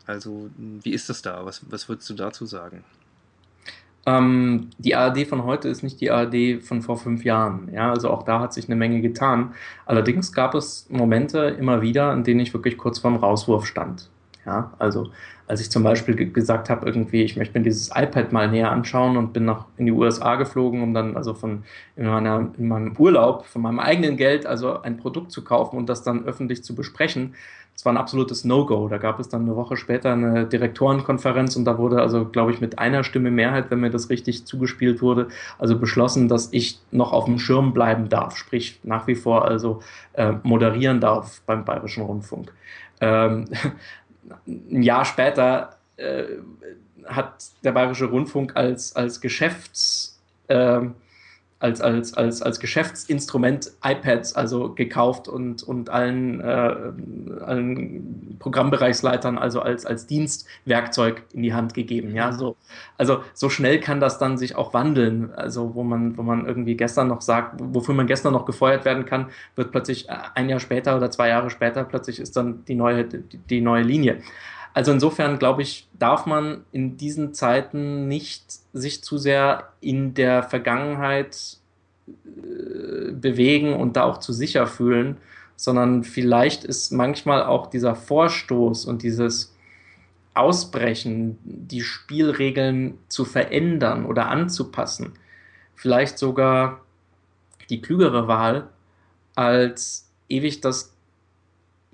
[0.08, 1.44] Also wie ist das da?
[1.44, 2.82] Was, was würdest du dazu sagen?
[4.06, 7.68] Ähm, die ARD von heute ist nicht die ARD von vor fünf Jahren.
[7.72, 9.52] Ja, also auch da hat sich eine Menge getan.
[9.84, 14.08] Allerdings gab es Momente immer wieder, in denen ich wirklich kurz vorm Rauswurf stand.
[14.48, 15.10] Ja, also
[15.46, 19.18] als ich zum Beispiel gesagt habe, irgendwie, ich möchte mir dieses iPad mal näher anschauen
[19.18, 21.64] und bin nach in die USA geflogen, um dann also von
[21.96, 25.86] in, meiner, in meinem Urlaub von meinem eigenen Geld also ein Produkt zu kaufen und
[25.90, 27.34] das dann öffentlich zu besprechen,
[27.76, 28.88] es war ein absolutes No-Go.
[28.88, 32.62] Da gab es dann eine Woche später eine Direktorenkonferenz und da wurde also, glaube ich,
[32.62, 37.12] mit einer Stimme Mehrheit, wenn mir das richtig zugespielt wurde, also beschlossen, dass ich noch
[37.12, 39.80] auf dem Schirm bleiben darf, sprich nach wie vor also
[40.14, 42.54] äh, moderieren darf beim Bayerischen Rundfunk.
[43.00, 43.44] Ähm,
[44.46, 46.24] ein Jahr später äh,
[47.04, 50.20] hat der Bayerische Rundfunk als, als Geschäfts...
[50.48, 50.80] Äh,
[51.60, 59.60] als, als, als, als Geschäftsinstrument iPads also gekauft und, und allen, äh, allen Programmbereichsleitern also
[59.60, 62.14] als, als Dienstwerkzeug in die Hand gegeben.
[62.14, 62.56] Ja, so,
[62.96, 65.34] also so schnell kann das dann sich auch wandeln.
[65.34, 69.04] Also wo man, wo man irgendwie gestern noch sagt, wofür man gestern noch gefeuert werden
[69.04, 73.04] kann, wird plötzlich ein Jahr später oder zwei Jahre später plötzlich ist dann die neue,
[73.04, 74.22] die, die neue Linie.
[74.78, 80.44] Also insofern glaube ich, darf man in diesen Zeiten nicht sich zu sehr in der
[80.44, 81.56] Vergangenheit
[82.06, 85.16] äh, bewegen und da auch zu sicher fühlen,
[85.56, 89.52] sondern vielleicht ist manchmal auch dieser Vorstoß und dieses
[90.34, 95.14] Ausbrechen, die Spielregeln zu verändern oder anzupassen,
[95.74, 96.82] vielleicht sogar
[97.68, 98.68] die klügere Wahl,
[99.34, 100.94] als ewig das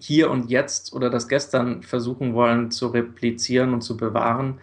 [0.04, 4.58] hier und jetzt oder das gestern versuchen wollen zu replizieren und zu bewahren.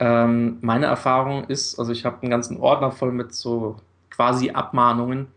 [0.00, 3.76] Ähm, meine Erfahrung ist, also ich habe einen ganzen Ordner voll mit so
[4.10, 5.28] quasi Abmahnungen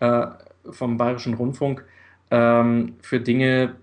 [0.00, 0.26] äh,
[0.70, 1.84] vom Bayerischen Rundfunk
[2.30, 3.74] ähm, für Dinge,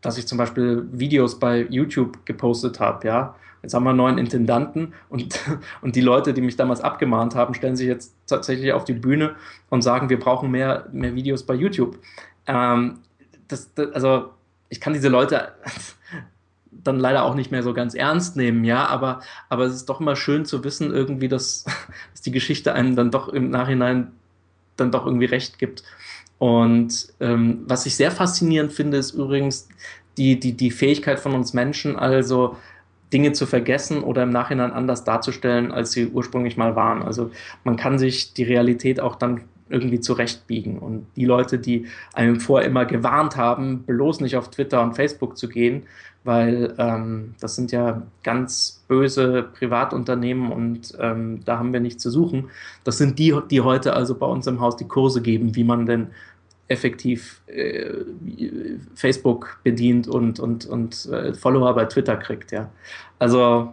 [0.00, 3.34] dass ich zum Beispiel Videos bei YouTube gepostet habe, ja.
[3.62, 5.38] Jetzt haben wir einen neuen Intendanten und,
[5.82, 9.34] und die Leute, die mich damals abgemahnt haben, stellen sich jetzt tatsächlich auf die Bühne
[9.68, 11.98] und sagen, wir brauchen mehr, mehr Videos bei YouTube.
[12.46, 13.00] Ähm,
[13.48, 14.30] das, das, also
[14.68, 15.52] ich kann diese Leute
[16.70, 20.00] dann leider auch nicht mehr so ganz ernst nehmen, ja, aber, aber es ist doch
[20.00, 21.64] immer schön zu wissen, irgendwie, dass,
[22.12, 24.12] dass die Geschichte einem dann doch im Nachhinein
[24.76, 25.82] dann doch irgendwie recht gibt.
[26.38, 29.68] Und ähm, was ich sehr faszinierend finde, ist übrigens
[30.18, 32.56] die, die, die Fähigkeit von uns Menschen, also
[33.12, 37.02] Dinge zu vergessen oder im Nachhinein anders darzustellen, als sie ursprünglich mal waren.
[37.02, 37.30] Also
[37.64, 40.78] man kann sich die Realität auch dann irgendwie zurechtbiegen.
[40.78, 45.36] Und die Leute, die einem vorher immer gewarnt haben, bloß nicht auf Twitter und Facebook
[45.36, 45.84] zu gehen,
[46.24, 52.10] weil ähm, das sind ja ganz böse Privatunternehmen und ähm, da haben wir nichts zu
[52.10, 52.50] suchen.
[52.82, 55.86] Das sind die, die heute also bei uns im Haus die Kurse geben, wie man
[55.86, 56.08] denn
[56.68, 57.90] effektiv äh,
[58.94, 62.50] Facebook bedient und, und, und äh, Follower bei Twitter kriegt.
[62.50, 62.70] Ja.
[63.20, 63.72] Also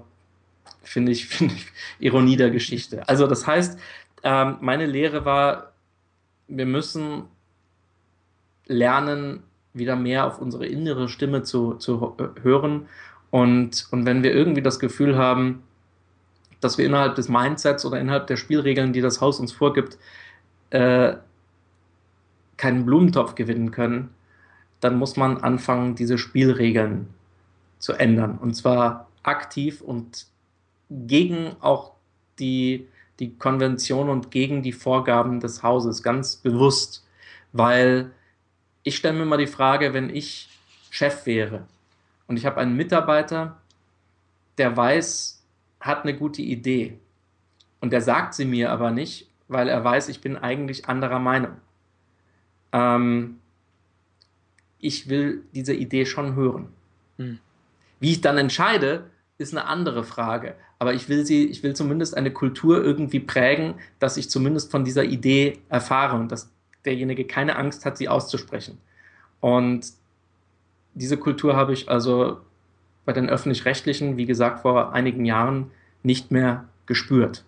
[0.83, 1.65] finde ich, finde ich
[1.99, 3.07] Ironie der Geschichte.
[3.09, 3.79] Also das heißt,
[4.23, 5.72] ähm, meine Lehre war,
[6.47, 7.23] wir müssen
[8.65, 12.87] lernen, wieder mehr auf unsere innere Stimme zu, zu hören.
[13.31, 15.63] Und, und wenn wir irgendwie das Gefühl haben,
[16.59, 19.97] dass wir innerhalb des Mindsets oder innerhalb der Spielregeln, die das Haus uns vorgibt,
[20.69, 21.15] äh,
[22.57, 24.09] keinen Blumentopf gewinnen können,
[24.79, 27.07] dann muss man anfangen, diese Spielregeln
[27.79, 28.37] zu ändern.
[28.37, 30.27] Und zwar aktiv und
[30.89, 31.93] gegen auch
[32.39, 32.87] die
[33.19, 37.05] die Konvention und gegen die Vorgaben des Hauses, ganz bewusst,
[37.51, 38.11] weil
[38.83, 40.49] ich stelle mir mal die Frage, wenn ich
[40.89, 41.67] Chef wäre
[42.27, 43.61] und ich habe einen Mitarbeiter,
[44.57, 45.43] der weiß,
[45.79, 46.97] hat eine gute Idee
[47.79, 51.57] und der sagt sie mir aber nicht, weil er weiß, ich bin eigentlich anderer Meinung.
[52.71, 53.39] Ähm,
[54.79, 56.67] ich will diese Idee schon hören.
[57.17, 57.39] Hm.
[57.99, 60.55] Wie ich dann entscheide, ist eine andere Frage.
[60.79, 64.83] Aber ich will sie, ich will zumindest eine Kultur irgendwie prägen, dass ich zumindest von
[64.83, 66.51] dieser Idee erfahre und dass
[66.85, 68.77] derjenige keine Angst hat, sie auszusprechen.
[69.39, 69.87] Und
[70.93, 72.41] diese Kultur habe ich also
[73.05, 75.71] bei den öffentlich-rechtlichen, wie gesagt, vor einigen Jahren
[76.03, 77.43] nicht mehr gespürt.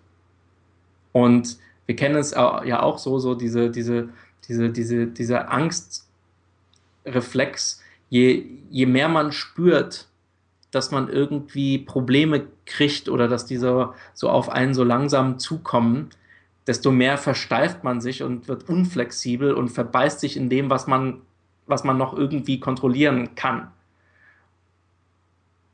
[1.12, 4.08] Und wir kennen es ja auch so, so diese, diese,
[4.48, 5.50] diese, diese, dieser
[7.04, 10.06] Angstreflex, je, je mehr man spürt,
[10.70, 16.10] dass man irgendwie Probleme kriegt oder dass diese so auf einen so langsam zukommen,
[16.66, 21.22] desto mehr versteift man sich und wird unflexibel und verbeißt sich in dem, was man,
[21.66, 23.70] was man noch irgendwie kontrollieren kann.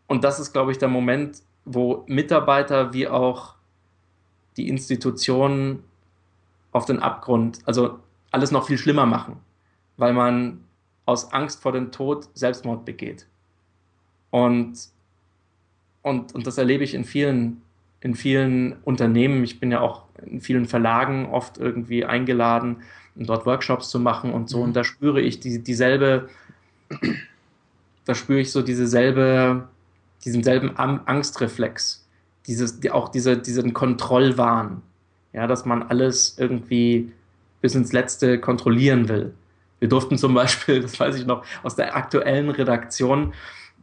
[0.06, 3.54] Und das ist, glaube ich, der Moment, wo Mitarbeiter wie auch
[4.56, 5.82] die Institutionen
[6.72, 7.98] auf den Abgrund, also
[8.30, 9.36] alles noch viel schlimmer machen,
[9.96, 10.64] weil man
[11.06, 13.26] aus Angst vor dem Tod Selbstmord begeht.
[14.32, 14.88] Und,
[16.00, 17.60] und, und das erlebe ich in vielen,
[18.00, 19.44] in vielen Unternehmen.
[19.44, 22.78] Ich bin ja auch in vielen Verlagen oft irgendwie eingeladen,
[23.14, 24.58] um dort Workshops zu machen und so.
[24.58, 24.64] Mhm.
[24.64, 26.30] Und da spüre ich die, dieselbe,
[28.06, 29.68] da spüre ich so dieselbe,
[30.24, 32.08] diesen selben Angstreflex,
[32.46, 34.80] dieses, die, auch diese, diesen Kontrollwahn,
[35.34, 37.12] ja, dass man alles irgendwie
[37.60, 39.34] bis ins Letzte kontrollieren will.
[39.78, 43.34] Wir durften zum Beispiel, das weiß ich noch, aus der aktuellen Redaktion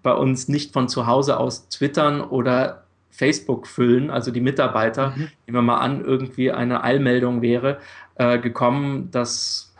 [0.03, 5.29] bei uns nicht von zu Hause aus twittern oder Facebook füllen, also die Mitarbeiter, mhm.
[5.45, 7.79] nehmen wir mal an, irgendwie eine Eilmeldung wäre
[8.15, 9.73] äh, gekommen, dass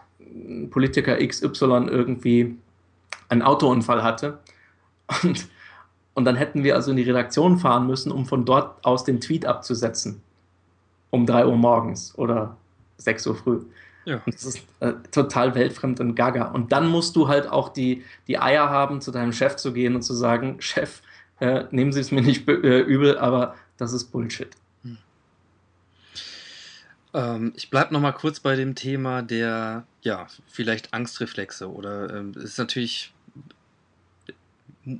[0.71, 2.58] Politiker XY irgendwie
[3.29, 4.39] einen Autounfall hatte.
[5.23, 5.47] Und,
[6.13, 9.21] und dann hätten wir also in die Redaktion fahren müssen, um von dort aus den
[9.21, 10.21] Tweet abzusetzen.
[11.12, 12.58] Um 3 Uhr morgens oder
[12.97, 13.62] 6 Uhr früh.
[14.10, 14.24] Ja.
[14.26, 16.45] Das ist äh, total weltfremd und gaga.
[16.45, 19.93] Und dann musst du halt auch die, die Eier haben, zu deinem Chef zu gehen
[19.93, 21.04] und zu sagen, Chef,
[21.39, 24.50] äh, nehmen Sie es mir nicht äh, übel, aber das ist Bullshit.
[24.82, 24.98] Hm.
[27.13, 32.34] Ähm, ich bleibe noch mal kurz bei dem Thema der, ja, vielleicht Angstreflexe oder ähm,
[32.36, 33.13] es ist natürlich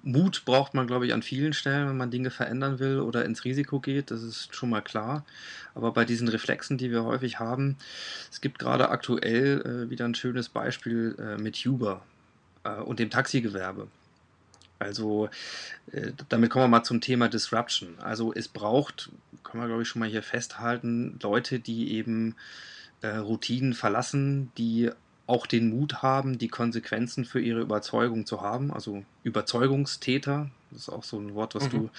[0.04, 3.44] Mut braucht man, glaube ich, an vielen Stellen, wenn man Dinge verändern will oder ins
[3.46, 4.12] Risiko geht.
[4.12, 5.26] Das ist schon mal klar.
[5.74, 7.78] Aber bei diesen Reflexen, die wir häufig haben,
[8.32, 12.02] es gibt gerade aktuell äh, wieder ein schönes Beispiel äh, mit Uber
[12.64, 13.88] äh, und dem Taxigewerbe.
[14.80, 15.30] Also
[15.92, 18.00] äh, damit kommen wir mal zum Thema Disruption.
[18.00, 19.10] Also es braucht,
[19.44, 22.36] kann man glaube ich schon mal hier festhalten, Leute, die eben
[23.02, 24.92] äh, Routinen verlassen, die
[25.30, 28.74] auch den Mut haben, die Konsequenzen für ihre Überzeugung zu haben.
[28.74, 31.70] Also Überzeugungstäter, das ist auch so ein Wort, was mhm.
[31.70, 31.90] du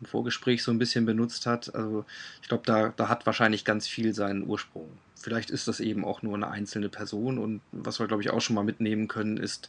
[0.00, 1.74] im Vorgespräch so ein bisschen benutzt hast.
[1.74, 2.06] Also
[2.40, 4.88] ich glaube, da, da hat wahrscheinlich ganz viel seinen Ursprung.
[5.16, 8.40] Vielleicht ist das eben auch nur eine einzelne Person und was wir, glaube ich, auch
[8.40, 9.68] schon mal mitnehmen können, ist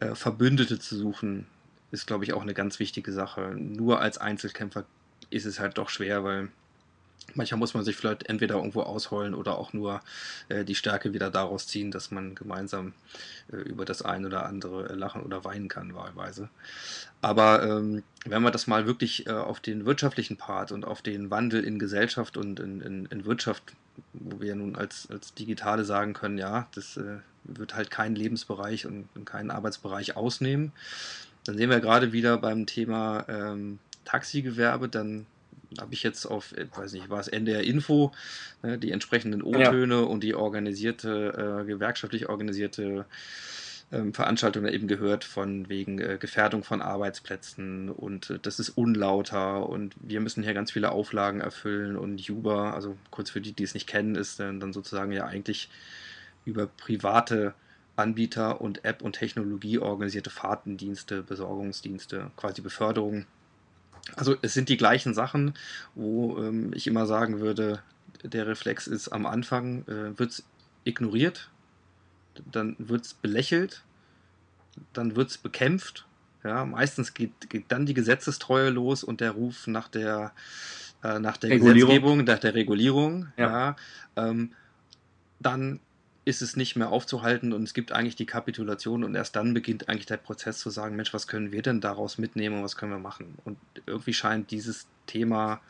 [0.00, 1.46] äh, Verbündete zu suchen,
[1.90, 3.54] ist, glaube ich, auch eine ganz wichtige Sache.
[3.58, 4.84] Nur als Einzelkämpfer
[5.28, 6.48] ist es halt doch schwer, weil
[7.34, 10.00] Manchmal muss man sich vielleicht entweder irgendwo ausheulen oder auch nur
[10.48, 12.94] äh, die Stärke wieder daraus ziehen, dass man gemeinsam
[13.52, 16.48] äh, über das eine oder andere äh, lachen oder weinen kann, wahlweise.
[17.20, 21.30] Aber ähm, wenn wir das mal wirklich äh, auf den wirtschaftlichen Part und auf den
[21.30, 23.62] Wandel in Gesellschaft und in, in, in Wirtschaft,
[24.12, 28.86] wo wir nun als, als Digitale sagen können, ja, das äh, wird halt keinen Lebensbereich
[28.86, 30.72] und, und keinen Arbeitsbereich ausnehmen,
[31.44, 35.26] dann sehen wir gerade wieder beim Thema ähm, Taxigewerbe, dann
[35.78, 38.12] habe ich jetzt auf, ich weiß nicht, war es NDR Info,
[38.62, 40.00] ne, die entsprechenden O-Töne ja.
[40.00, 43.04] und die organisierte, äh, gewerkschaftlich organisierte
[43.90, 49.68] ähm, Veranstaltung eben gehört von wegen äh, Gefährdung von Arbeitsplätzen und äh, das ist unlauter
[49.68, 53.62] und wir müssen hier ganz viele Auflagen erfüllen und Uber, also kurz für die, die
[53.62, 55.70] es nicht kennen, ist dann, dann sozusagen ja eigentlich
[56.44, 57.54] über private
[57.96, 63.26] Anbieter und App und Technologie organisierte Fahrtendienste, Besorgungsdienste, quasi Beförderung
[64.16, 65.54] also es sind die gleichen Sachen,
[65.94, 67.82] wo ähm, ich immer sagen würde,
[68.22, 70.44] der Reflex ist am Anfang, äh, wird es
[70.84, 71.50] ignoriert,
[72.50, 73.82] dann wird es belächelt,
[74.92, 76.06] dann wird es bekämpft.
[76.44, 80.32] Ja, meistens geht, geht dann die Gesetzestreue los und der Ruf nach der,
[81.02, 83.28] äh, nach der Gesetzgebung, nach der Regulierung.
[83.36, 83.50] Ja.
[83.50, 83.76] ja
[84.16, 84.52] ähm,
[85.40, 85.80] dann
[86.28, 89.88] ist es nicht mehr aufzuhalten und es gibt eigentlich die Kapitulation und erst dann beginnt
[89.88, 92.92] eigentlich der Prozess zu sagen, Mensch, was können wir denn daraus mitnehmen und was können
[92.92, 93.38] wir machen?
[93.46, 93.56] Und
[93.86, 95.62] irgendwie scheint dieses Thema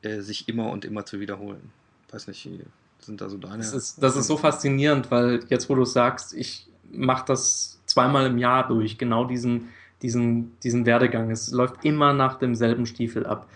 [0.00, 1.70] äh, sich immer und immer zu wiederholen.
[2.10, 2.48] Weiß nicht,
[3.00, 3.58] sind da so deine.
[3.58, 8.24] Das ist, das ist so faszinierend, weil jetzt, wo du sagst, ich mache das zweimal
[8.24, 9.68] im Jahr durch, genau diesen,
[10.00, 11.30] diesen, diesen Werdegang.
[11.30, 13.46] Es läuft immer nach demselben Stiefel ab.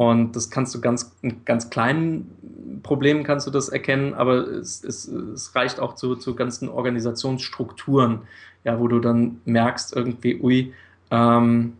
[0.00, 4.82] Und das kannst du ganz, in ganz kleinen Problemen kannst du das erkennen, aber es,
[4.82, 8.20] es, es reicht auch zu, zu ganzen Organisationsstrukturen,
[8.64, 10.72] ja, wo du dann merkst irgendwie, ui,
[11.10, 11.74] ähm,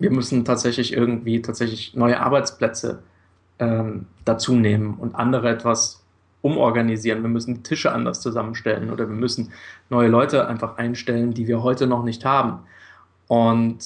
[0.00, 3.04] wir müssen tatsächlich irgendwie tatsächlich neue Arbeitsplätze
[3.60, 6.02] ähm, dazu nehmen und andere etwas
[6.42, 7.22] umorganisieren.
[7.22, 9.52] Wir müssen Tische anders zusammenstellen oder wir müssen
[9.90, 12.64] neue Leute einfach einstellen, die wir heute noch nicht haben.
[13.28, 13.78] Und,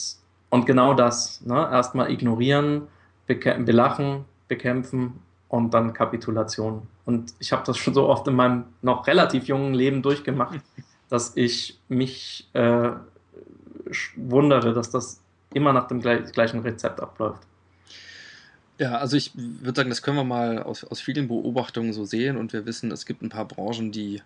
[0.48, 1.68] und genau das, ne?
[1.70, 2.88] erstmal ignorieren,
[3.26, 6.86] belachen, bekämpfen und dann Kapitulation.
[7.04, 10.60] Und ich habe das schon so oft in meinem noch relativ jungen Leben durchgemacht,
[11.08, 12.90] dass ich mich äh,
[14.16, 15.20] wundere, dass das
[15.52, 17.42] immer nach dem gleichen Rezept abläuft.
[18.78, 22.36] Ja, also ich würde sagen, das können wir mal aus, aus vielen Beobachtungen so sehen
[22.36, 24.22] und wir wissen, es gibt ein paar Branchen, die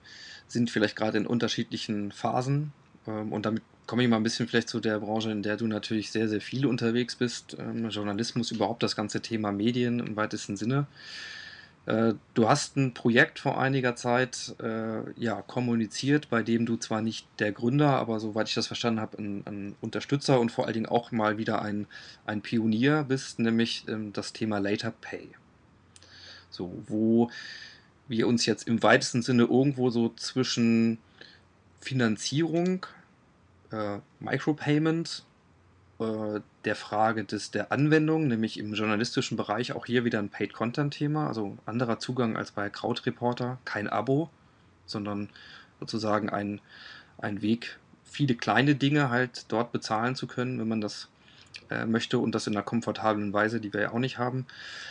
[0.47, 2.73] sind vielleicht gerade in unterschiedlichen Phasen
[3.07, 5.67] ähm, und damit komme ich mal ein bisschen vielleicht zu der Branche, in der du
[5.67, 7.57] natürlich sehr, sehr viel unterwegs bist.
[7.59, 10.87] Ähm, Journalismus, überhaupt das ganze Thema Medien im weitesten Sinne.
[11.87, 17.01] Äh, du hast ein Projekt vor einiger Zeit äh, ja, kommuniziert, bei dem du zwar
[17.01, 20.75] nicht der Gründer, aber soweit ich das verstanden habe, ein, ein Unterstützer und vor allen
[20.75, 21.87] Dingen auch mal wieder ein,
[22.27, 25.29] ein Pionier bist, nämlich ähm, das Thema Later Pay.
[26.51, 27.31] So, wo
[28.09, 30.99] wir uns jetzt im weitesten Sinne irgendwo so zwischen
[31.81, 32.87] Finanzierung,
[33.73, 35.25] äh, Micropayment
[35.99, 41.27] äh, der Frage des, der Anwendung, nämlich im journalistischen Bereich auch hier wieder ein Paid-Content-Thema,
[41.29, 44.31] also anderer Zugang als bei Krautreporter, kein Abo,
[44.85, 45.29] sondern
[45.81, 46.61] sozusagen ein,
[47.19, 51.09] ein Weg, viele kleine Dinge halt dort bezahlen zu können, wenn man das
[51.71, 54.47] äh, möchte und das in einer komfortablen Weise, die wir ja auch nicht haben.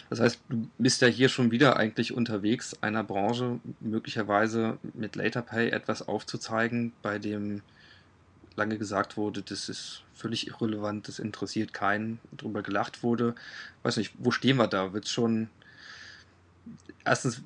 [0.09, 5.69] Das heißt, du bist ja hier schon wieder eigentlich unterwegs, einer Branche möglicherweise mit LaterPay
[5.69, 7.61] etwas aufzuzeigen, bei dem
[8.55, 13.35] lange gesagt wurde, das ist völlig irrelevant, das interessiert keinen, drüber gelacht wurde.
[13.83, 14.93] Weiß nicht, wo stehen wir da?
[14.93, 15.49] Wird schon.
[17.03, 17.41] Erstens,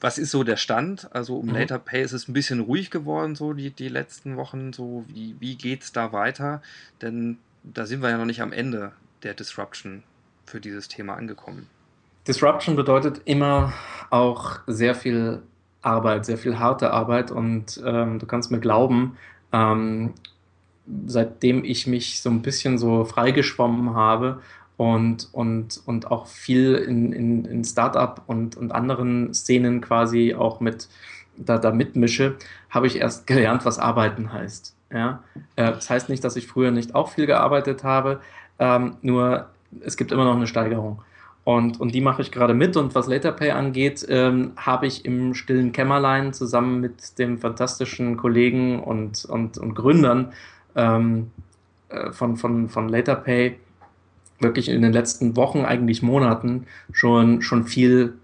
[0.00, 1.14] was ist so der Stand?
[1.14, 1.54] Also um mhm.
[1.54, 4.72] Later Pay ist es ein bisschen ruhig geworden, so die, die letzten Wochen.
[4.72, 6.62] So, wie, wie geht es da weiter?
[7.02, 10.02] Denn da sind wir ja noch nicht am Ende der Disruption
[10.46, 11.68] für dieses Thema angekommen.
[12.26, 13.72] Disruption bedeutet immer
[14.10, 15.42] auch sehr viel
[15.82, 19.16] Arbeit, sehr viel harte Arbeit und ähm, du kannst mir glauben,
[19.52, 20.14] ähm,
[21.06, 24.40] seitdem ich mich so ein bisschen so freigeschwommen habe
[24.76, 30.60] und, und, und auch viel in, in, in Startup und, und anderen Szenen quasi auch
[30.60, 30.88] mit
[31.36, 32.36] da, da mitmische,
[32.70, 34.74] habe ich erst gelernt, was Arbeiten heißt.
[34.92, 35.22] Ja?
[35.56, 38.20] Äh, das heißt nicht, dass ich früher nicht auch viel gearbeitet habe,
[38.58, 39.48] ähm, nur
[39.80, 41.02] es gibt immer noch eine Steigerung.
[41.44, 42.76] Und, und die mache ich gerade mit.
[42.76, 48.80] Und was LaterPay angeht, ähm, habe ich im stillen Kämmerlein zusammen mit dem fantastischen Kollegen
[48.82, 50.32] und, und, und Gründern
[50.76, 51.30] ähm,
[51.88, 53.58] äh, von, von, von LaterPay
[54.38, 58.14] wirklich in den letzten Wochen, eigentlich Monaten schon, schon viel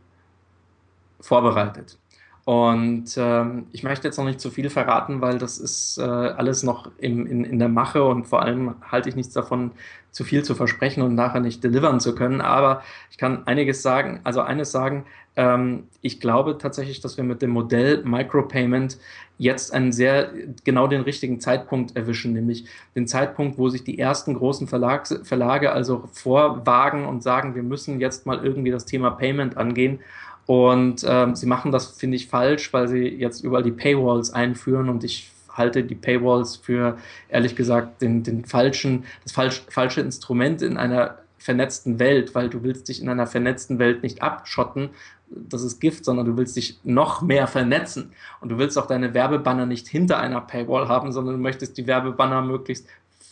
[1.20, 1.98] vorbereitet.
[2.46, 6.62] Und ähm, ich möchte jetzt noch nicht zu viel verraten, weil das ist äh, alles
[6.62, 9.72] noch im, in, in der Mache und vor allem halte ich nichts davon,
[10.12, 12.40] zu viel zu versprechen und nachher nicht delivern zu können.
[12.40, 17.42] Aber ich kann einiges sagen, also eines sagen, ähm, ich glaube tatsächlich, dass wir mit
[17.42, 18.96] dem Modell Micropayment
[19.38, 20.30] jetzt einen sehr
[20.62, 25.72] genau den richtigen Zeitpunkt erwischen, nämlich den Zeitpunkt, wo sich die ersten großen Verlags, Verlage
[25.72, 29.98] also vorwagen und sagen, wir müssen jetzt mal irgendwie das Thema Payment angehen
[30.46, 34.88] und ähm, sie machen das, finde ich, falsch, weil sie jetzt überall die Paywalls einführen
[34.88, 40.62] und ich halte die Paywalls für, ehrlich gesagt, den, den falschen, das falsch, falsche Instrument
[40.62, 44.90] in einer vernetzten Welt, weil du willst dich in einer vernetzten Welt nicht abschotten,
[45.28, 48.12] das ist Gift, sondern du willst dich noch mehr vernetzen.
[48.40, 51.86] Und du willst auch deine Werbebanner nicht hinter einer Paywall haben, sondern du möchtest die
[51.86, 52.86] Werbebanner möglichst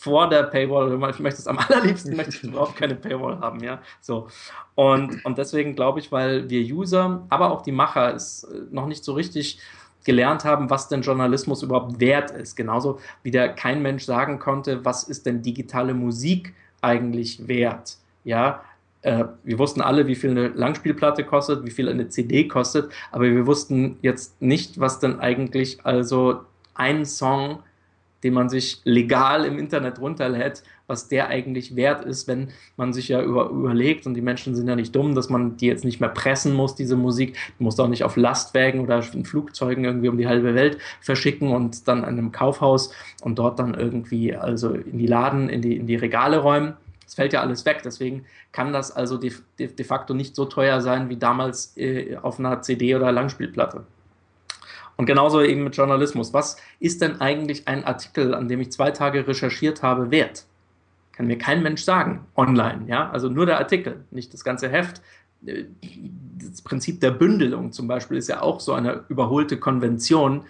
[0.05, 3.81] vor der Paywall, ich möchte es am allerliebsten, möchte ich überhaupt keine Paywall haben, ja,
[4.01, 4.29] so.
[4.75, 8.87] Und, und deswegen glaube ich, weil wir User, aber auch die Macher es äh, noch
[8.87, 9.59] nicht so richtig
[10.05, 12.57] gelernt haben, was denn Journalismus überhaupt wert ist.
[12.57, 16.53] Genauso wie der kein Mensch sagen konnte, was ist denn digitale Musik
[16.83, 17.97] eigentlich wert.
[18.25, 18.63] Ja,
[19.01, 23.25] äh, wir wussten alle, wie viel eine Langspielplatte kostet, wie viel eine CD kostet, aber
[23.25, 26.41] wir wussten jetzt nicht, was denn eigentlich also
[26.75, 27.61] ein Song
[28.25, 33.09] den man sich legal im Internet runterlädt, was der eigentlich wert ist, wenn man sich
[33.09, 36.01] ja über, überlegt, und die Menschen sind ja nicht dumm, dass man die jetzt nicht
[36.01, 40.09] mehr pressen muss, diese Musik, die muss auch nicht auf Lastwägen oder in Flugzeugen irgendwie
[40.09, 44.71] um die halbe Welt verschicken und dann an einem Kaufhaus und dort dann irgendwie also
[44.71, 46.75] in die Laden, in die, in die Regale räumen.
[47.07, 50.47] Es fällt ja alles weg, deswegen kann das also de, de, de facto nicht so
[50.47, 53.85] teuer sein wie damals äh, auf einer CD oder Langspielplatte.
[54.97, 56.33] Und genauso eben mit Journalismus.
[56.33, 60.45] Was ist denn eigentlich ein Artikel, an dem ich zwei Tage recherchiert habe, wert?
[61.13, 63.11] Kann mir kein Mensch sagen, online, ja?
[63.11, 65.01] Also nur der Artikel, nicht das ganze Heft.
[65.41, 70.45] Das Prinzip der Bündelung zum Beispiel ist ja auch so eine überholte Konvention,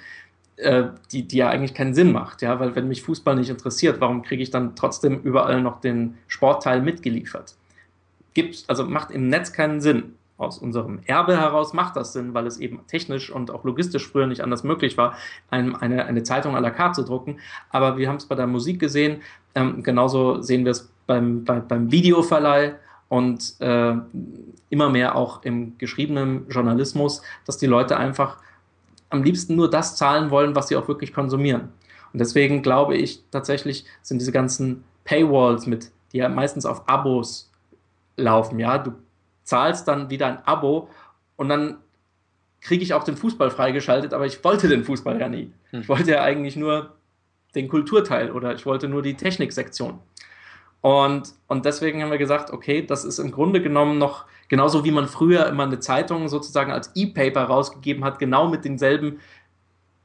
[0.57, 4.01] äh, die, die ja eigentlich keinen Sinn macht, ja, weil wenn mich Fußball nicht interessiert,
[4.01, 7.57] warum kriege ich dann trotzdem überall noch den Sportteil mitgeliefert?
[8.35, 10.15] Gibt, also macht im Netz keinen Sinn.
[10.37, 14.27] Aus unserem Erbe heraus macht das Sinn, weil es eben technisch und auch logistisch früher
[14.27, 15.15] nicht anders möglich war,
[15.51, 17.39] eine, eine Zeitung à la carte zu drucken.
[17.71, 19.23] Aber wir haben es bei der Musik gesehen,
[19.55, 22.75] ähm, genauso sehen wir es beim, bei, beim Videoverleih
[23.09, 23.95] und äh,
[24.71, 28.39] immer mehr auch im geschriebenen Journalismus, dass die Leute einfach
[29.11, 31.69] am liebsten nur das zahlen wollen, was sie auch wirklich konsumieren.
[32.13, 37.51] Und deswegen glaube ich tatsächlich sind diese ganzen Paywalls mit, die ja meistens auf Abos
[38.17, 38.93] laufen, ja, du
[39.45, 40.89] zahlst dann wieder ein Abo
[41.37, 41.79] und dann
[42.61, 45.53] kriege ich auch den Fußball freigeschaltet, aber ich wollte den Fußball ja nie.
[45.71, 45.83] Hm.
[45.83, 46.95] Ich wollte ja eigentlich nur
[47.55, 50.01] den Kulturteil oder ich wollte nur die Techniksektion.
[50.81, 54.91] Und, und deswegen haben wir gesagt, okay, das ist im Grunde genommen noch genauso wie
[54.91, 59.21] man früher immer eine Zeitung sozusagen als E-Paper rausgegeben hat, genau mit denselben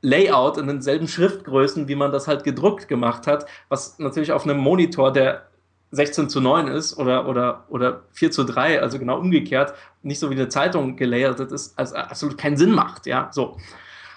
[0.02, 4.58] Layout in denselben Schriftgrößen, wie man das halt gedruckt gemacht hat, was natürlich auf einem
[4.58, 5.49] Monitor, der
[5.92, 9.74] 16 zu 9 ist oder, oder, oder 4 zu 3, also genau umgekehrt,
[10.04, 13.58] nicht so wie eine Zeitung gelayert ist, also absolut keinen Sinn macht, ja, so.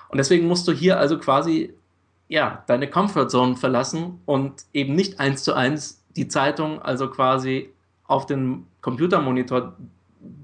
[0.09, 1.73] Und deswegen musst du hier also quasi,
[2.29, 7.73] ja, deine Comfortzone verlassen und eben nicht eins zu eins die Zeitung also quasi
[8.05, 9.75] auf den Computermonitor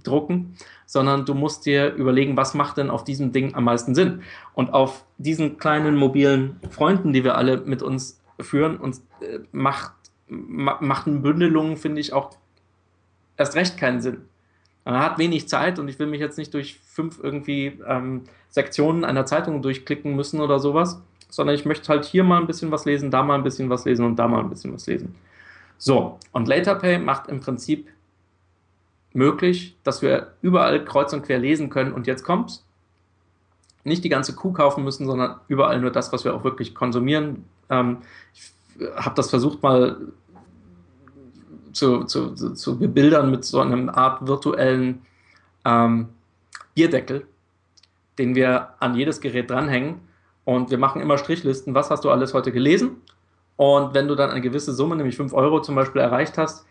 [0.02, 0.56] drucken,
[0.86, 4.22] sondern du musst dir überlegen, was macht denn auf diesem Ding am meisten Sinn.
[4.54, 9.92] Und auf diesen kleinen mobilen Freunden, die wir alle mit uns führen, uns äh, macht,
[10.28, 12.30] ma, machten Bündelungen, finde ich, auch
[13.36, 14.22] erst recht keinen Sinn.
[14.84, 19.04] Man hat wenig Zeit und ich will mich jetzt nicht durch fünf irgendwie ähm, Sektionen
[19.04, 22.86] einer Zeitung durchklicken müssen oder sowas, sondern ich möchte halt hier mal ein bisschen was
[22.86, 25.14] lesen, da mal ein bisschen was lesen und da mal ein bisschen was lesen.
[25.76, 27.88] So, und LaterPay macht im Prinzip
[29.12, 32.64] möglich, dass wir überall kreuz und quer lesen können und jetzt kommt's.
[33.84, 37.44] Nicht die ganze Kuh kaufen müssen, sondern überall nur das, was wir auch wirklich konsumieren.
[37.70, 37.98] Ähm,
[38.34, 38.52] ich
[38.96, 39.96] habe das versucht mal
[41.72, 45.02] zu, zu, zu, bebildern mit so einer Art virtuellen
[45.64, 46.08] ähm,
[46.74, 47.26] Bierdeckel,
[48.18, 50.00] den wir an jedes Gerät dranhängen.
[50.44, 52.96] Und wir machen immer Strichlisten, was hast du alles heute gelesen
[53.58, 56.64] und wenn du dann eine gewisse Summe, nämlich 5 Euro zum Beispiel, erreicht hast,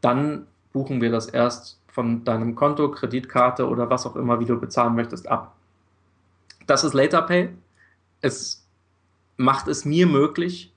[0.00, 4.58] dann buchen wir das erst von deinem Konto, Kreditkarte oder was auch immer, wie du
[4.58, 5.54] bezahlen möchtest, ab.
[6.66, 7.50] Das ist LaterPay.
[8.22, 8.66] Es
[9.36, 10.71] macht es mir möglich,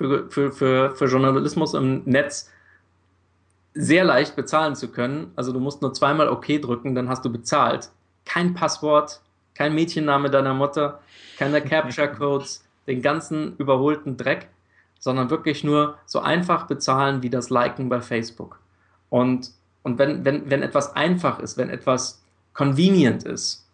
[0.00, 2.50] für, für, für, für Journalismus im Netz
[3.74, 5.30] sehr leicht bezahlen zu können.
[5.36, 7.90] Also du musst nur zweimal OK drücken, dann hast du bezahlt.
[8.24, 9.20] Kein Passwort,
[9.54, 11.00] kein Mädchenname deiner Mutter,
[11.38, 14.48] keine Capture-Codes, den ganzen überholten Dreck
[15.02, 18.60] sondern wirklich nur so einfach bezahlen wie das Liken bei Facebook.
[19.08, 19.50] Und,
[19.82, 22.22] und wenn, wenn, wenn etwas einfach ist, wenn etwas
[22.52, 23.66] convenient ist,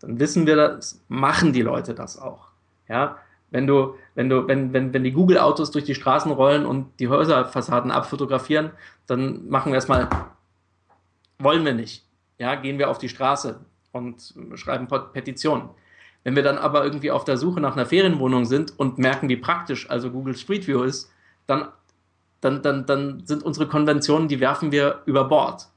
[0.00, 2.48] dann wissen wir, das machen die Leute das auch.
[2.88, 3.18] Ja,
[3.50, 7.08] wenn du, wenn du, wenn, wenn, wenn die Google-Autos durch die Straßen rollen und die
[7.08, 8.70] Häuserfassaden abfotografieren,
[9.06, 10.08] dann machen wir erstmal,
[11.38, 12.04] wollen wir nicht.
[12.38, 13.60] Ja, gehen wir auf die Straße
[13.92, 15.70] und schreiben Petitionen.
[16.22, 19.36] Wenn wir dann aber irgendwie auf der Suche nach einer Ferienwohnung sind und merken, wie
[19.36, 21.10] praktisch also Google Street View ist,
[21.46, 21.68] dann,
[22.40, 25.68] dann, dann, dann sind unsere Konventionen, die werfen wir über Bord.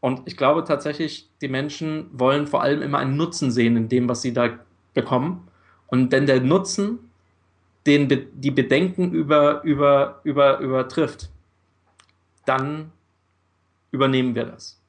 [0.00, 4.08] Und ich glaube tatsächlich, die Menschen wollen vor allem immer einen Nutzen sehen in dem,
[4.08, 4.50] was sie da
[4.92, 5.48] bekommen.
[5.88, 6.98] Und wenn der Nutzen
[7.86, 11.30] den, die Bedenken über, über, über, übertrifft,
[12.46, 12.92] dann
[13.90, 14.80] übernehmen wir das.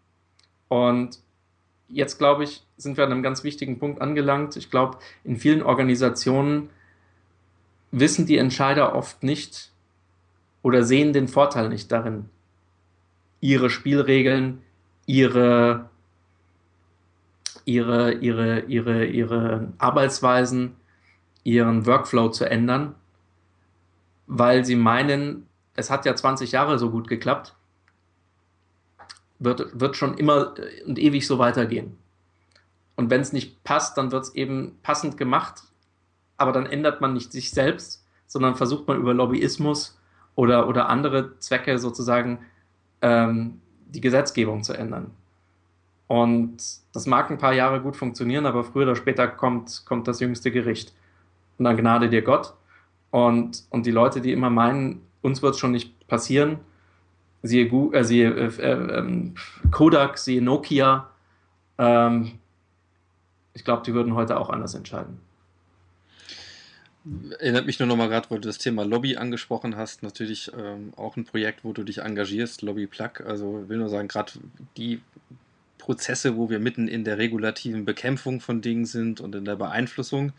[0.68, 1.20] Und
[1.90, 4.56] jetzt, glaube ich, sind wir an einem ganz wichtigen Punkt angelangt.
[4.56, 6.70] Ich glaube, in vielen Organisationen
[7.92, 9.72] wissen die Entscheider oft nicht
[10.62, 12.26] oder sehen den Vorteil nicht darin,
[13.40, 14.62] ihre Spielregeln,
[15.06, 15.90] ihre,
[17.66, 20.76] ihre, ihre, ihre, ihre Arbeitsweisen,
[21.46, 22.96] ihren Workflow zu ändern,
[24.28, 27.56] weil sie meinen, es hat ja 20 Jahre so gut geklappt
[29.40, 31.98] wird, wird schon immer und ewig so weitergehen.
[32.96, 35.64] Und wenn es nicht passt, dann wird es eben passend gemacht,
[36.38, 40.00] aber dann ändert man nicht sich selbst, sondern versucht man über Lobbyismus
[40.36, 42.40] oder, oder andere Zwecke sozusagen
[43.02, 45.12] ähm, die Gesetzgebung zu ändern.
[46.08, 46.58] Und
[46.94, 50.52] das mag ein paar Jahre gut funktionieren, aber früher oder später kommt, kommt das jüngste
[50.52, 50.94] Gericht.
[51.58, 52.54] Und dann gnade dir Gott.
[53.12, 56.60] Und, und die Leute, die immer meinen, uns wird es schon nicht passieren,
[57.44, 59.36] siehe, äh, siehe äh, äh, ähm,
[59.72, 61.10] Kodak, siehe Nokia.
[61.78, 62.40] Ähm,
[63.54, 65.20] ich glaube, die würden heute auch anders entscheiden.
[67.40, 70.02] Erinnert mich nur noch mal gerade, weil du das Thema Lobby angesprochen hast.
[70.02, 73.22] Natürlich ähm, auch ein Projekt, wo du dich engagierst, Lobby Plug.
[73.26, 74.34] Also will nur sagen, gerade
[74.76, 75.02] die
[75.78, 80.34] Prozesse, wo wir mitten in der regulativen Bekämpfung von Dingen sind und in der Beeinflussung.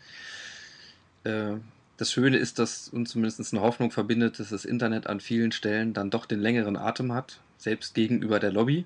[1.23, 1.55] Äh,
[1.97, 5.93] das Schöne ist, dass uns zumindest eine Hoffnung verbindet, dass das Internet an vielen Stellen
[5.93, 8.85] dann doch den längeren Atem hat, selbst gegenüber der Lobby.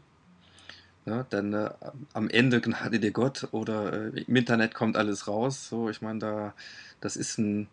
[1.05, 1.71] Ja, dann äh,
[2.13, 5.67] am Ende gnade dir Gott oder äh, im Internet kommt alles raus.
[5.67, 6.53] So, ich meine, da,
[7.01, 7.67] das ist ein,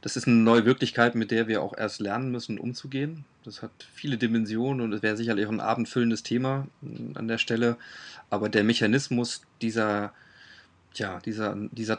[0.00, 3.24] das ist eine neue Wirklichkeit, mit der wir auch erst lernen müssen, umzugehen.
[3.44, 7.38] Das hat viele Dimensionen und es wäre sicherlich auch ein abendfüllendes Thema mm, an der
[7.38, 7.76] Stelle.
[8.30, 10.14] Aber der Mechanismus dieser,
[10.94, 11.98] ja, dieser, dieser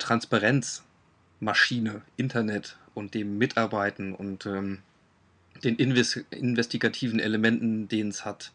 [1.44, 4.80] Transparenzmaschine, Internet und dem Mitarbeiten und ähm,
[5.64, 8.52] den Inves investigativen Elementen, den es hat,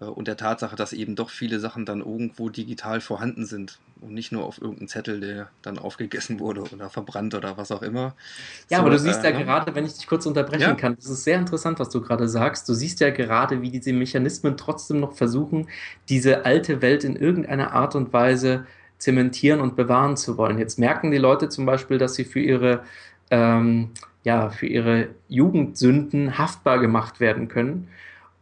[0.00, 4.14] äh, und der Tatsache, dass eben doch viele Sachen dann irgendwo digital vorhanden sind und
[4.14, 8.14] nicht nur auf irgendeinem Zettel, der dann aufgegessen wurde oder verbrannt oder was auch immer.
[8.68, 10.74] Ja, so, aber du siehst äh, ja gerade, wenn ich dich kurz unterbrechen ja?
[10.74, 12.68] kann, das ist sehr interessant, was du gerade sagst.
[12.68, 15.68] Du siehst ja gerade, wie diese Mechanismen trotzdem noch versuchen,
[16.08, 18.66] diese alte Welt in irgendeiner Art und Weise
[19.00, 20.58] zementieren und bewahren zu wollen.
[20.58, 22.84] Jetzt merken die Leute zum Beispiel, dass sie für ihre
[23.30, 23.90] ähm,
[24.22, 27.88] ja, für ihre Jugendsünden haftbar gemacht werden können.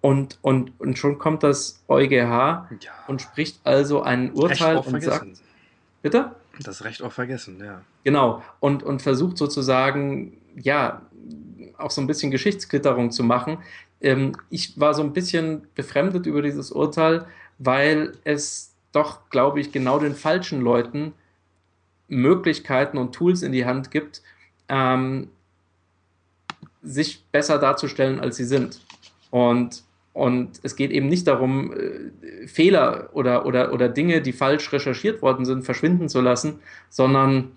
[0.01, 2.67] Und, und, und schon kommt das EuGH ja.
[3.07, 5.35] und spricht also ein Urteil und vergessen.
[5.35, 5.43] sagt.
[6.03, 6.33] Bitte?
[6.63, 7.83] Das Recht auch vergessen, ja.
[8.05, 8.43] Genau.
[8.61, 11.03] Und, und versucht sozusagen, ja,
[11.79, 13.59] auch so ein bisschen Geschichtsklitterung zu machen.
[14.01, 17.27] Ähm, ich war so ein bisschen befremdet über dieses Urteil,
[17.59, 21.13] weil es doch, glaube ich, genau den falschen Leuten
[22.09, 24.23] Möglichkeiten und Tools in die Hand gibt,
[24.69, 25.29] ähm,
[26.83, 28.81] sich besser darzustellen, als sie sind.
[29.31, 29.85] Und
[30.15, 35.23] und es geht eben nicht darum, äh, Fehler oder, oder, oder Dinge, die falsch recherchiert
[35.23, 37.53] worden sind, verschwinden zu lassen, sondern,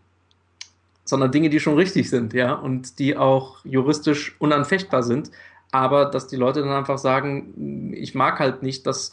[1.04, 5.32] sondern Dinge, die schon richtig sind, ja, und die auch juristisch unanfechtbar sind.
[5.72, 9.12] Aber dass die Leute dann einfach sagen, ich mag halt nicht, dass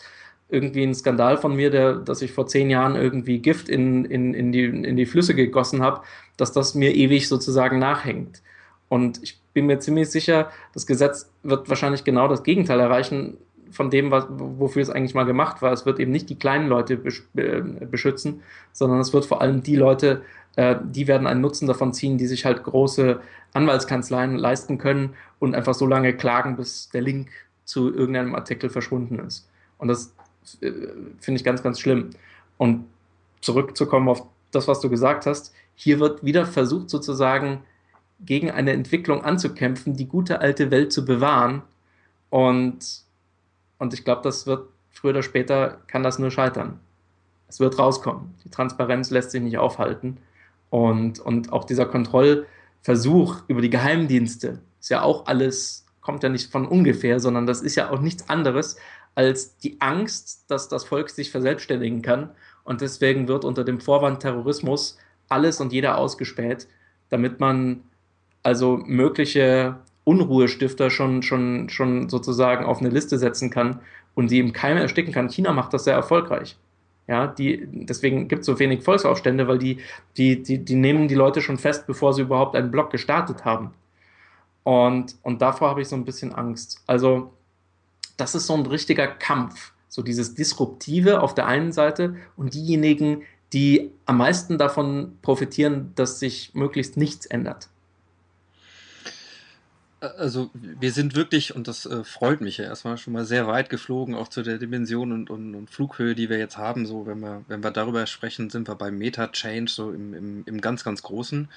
[0.49, 4.32] irgendwie ein Skandal von mir, der, dass ich vor zehn Jahren irgendwie Gift in, in,
[4.34, 6.03] in, die, in die Flüsse gegossen habe,
[6.36, 8.42] dass das mir ewig sozusagen nachhängt.
[8.88, 13.36] Und ich bin mir ziemlich sicher, das Gesetz wird wahrscheinlich genau das Gegenteil erreichen
[13.70, 15.72] von dem, was, wofür es eigentlich mal gemacht war.
[15.72, 16.94] Es wird eben nicht die kleinen Leute
[17.36, 18.42] äh, beschützen,
[18.72, 20.22] sondern es wird vor allem die Leute,
[20.57, 23.20] äh, die werden einen Nutzen davon ziehen, die sich halt große
[23.53, 27.28] Anwaltskanzleien leisten können und einfach so lange klagen, bis der Link
[27.64, 29.51] zu irgendeinem Artikel verschwunden ist.
[29.76, 30.14] Und das
[30.61, 30.72] äh,
[31.20, 32.11] finde ich ganz, ganz schlimm.
[32.57, 32.86] Und
[33.40, 37.62] zurückzukommen auf das, was du gesagt hast, hier wird wieder versucht sozusagen
[38.20, 41.62] gegen eine Entwicklung anzukämpfen, die gute alte Welt zu bewahren.
[42.30, 43.03] Und,
[43.78, 46.80] und ich glaube, das wird früher oder später kann das nur scheitern.
[47.49, 48.34] Es wird rauskommen.
[48.44, 50.18] Die Transparenz lässt sich nicht aufhalten.
[50.70, 56.51] Und, und auch dieser Kontrollversuch über die Geheimdienste ist ja auch alles, kommt ja nicht
[56.51, 58.76] von ungefähr, sondern das ist ja auch nichts anderes
[59.18, 62.30] als die Angst, dass das Volk sich verselbstständigen kann.
[62.62, 64.96] Und deswegen wird unter dem Vorwand Terrorismus
[65.28, 66.68] alles und jeder ausgespäht,
[67.08, 67.82] damit man
[68.44, 73.80] also mögliche Unruhestifter schon, schon, schon sozusagen auf eine Liste setzen kann
[74.14, 75.28] und sie im Keim ersticken kann.
[75.28, 76.56] China macht das sehr erfolgreich.
[77.08, 79.78] Ja, die, deswegen gibt es so wenig Volksaufstände, weil die,
[80.16, 83.74] die, die, die nehmen die Leute schon fest, bevor sie überhaupt einen Block gestartet haben.
[84.62, 86.84] Und, und davor habe ich so ein bisschen Angst.
[86.86, 87.32] Also,
[88.18, 89.72] das ist so ein richtiger Kampf.
[89.88, 93.22] So dieses Disruptive auf der einen Seite und diejenigen,
[93.54, 97.70] die am meisten davon profitieren, dass sich möglichst nichts ändert.
[100.00, 103.68] Also wir sind wirklich, und das äh, freut mich ja erstmal, schon mal sehr weit
[103.68, 106.86] geflogen, auch zu der Dimension und, und, und, Flughöhe, die wir jetzt haben.
[106.86, 110.60] So, wenn wir, wenn wir darüber sprechen, sind wir beim Meta-Change, so im, im, im
[110.60, 111.48] ganz, ganz Großen.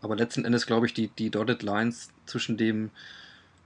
[0.00, 2.90] Aber letzten Endes glaube ich, die, die Dotted Lines zwischen dem,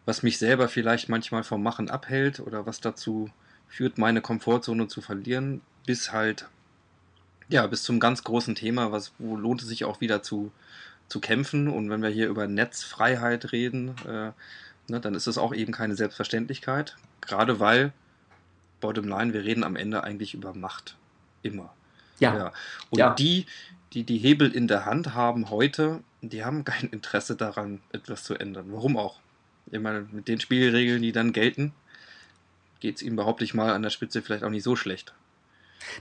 [0.07, 3.31] was mich selber vielleicht manchmal vom Machen abhält oder was dazu
[3.69, 6.49] führt, meine Komfortzone zu verlieren, bis halt,
[7.49, 10.53] ja, bis zum ganz großen Thema, was, wo lohnt es sich auch wieder zu,
[11.09, 11.69] zu kämpfen.
[11.69, 14.33] Und wenn wir hier über Netzfreiheit reden, äh,
[14.89, 16.97] ne, dann ist es auch eben keine Selbstverständlichkeit.
[17.21, 17.93] Gerade weil,
[18.81, 20.97] bottom line, wir reden am Ende eigentlich über Macht.
[21.43, 21.73] Immer.
[22.21, 22.37] Ja.
[22.37, 22.53] ja.
[22.91, 23.15] Und ja.
[23.15, 23.47] die,
[23.93, 28.35] die die Hebel in der Hand haben heute, die haben kein Interesse daran, etwas zu
[28.35, 28.67] ändern.
[28.69, 29.21] Warum auch?
[29.71, 31.73] Ich meine, mit den Spielregeln, die dann gelten,
[32.81, 35.15] geht es ihnen behaupte mal an der Spitze vielleicht auch nicht so schlecht.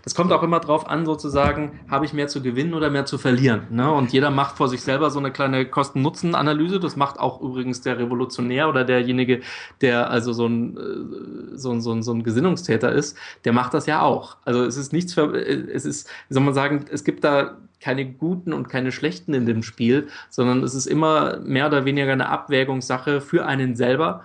[0.04, 3.18] Das kommt auch immer drauf an, sozusagen, habe ich mehr zu gewinnen oder mehr zu
[3.18, 3.68] verlieren.
[3.70, 3.92] Ne?
[3.92, 6.80] Und jeder macht vor sich selber so eine kleine Kosten-Nutzen-Analyse.
[6.80, 9.42] Das macht auch übrigens der Revolutionär oder derjenige,
[9.82, 13.74] der also so ein, äh, so ein, so ein, so ein Gesinnungstäter ist, der macht
[13.74, 14.38] das ja auch.
[14.46, 17.58] Also es ist nichts für, äh, es ist, wie soll man sagen, es gibt da
[17.80, 22.14] keine guten und keine schlechten in dem Spiel, sondern es ist immer mehr oder weniger
[22.14, 24.24] eine Abwägungssache für einen selber.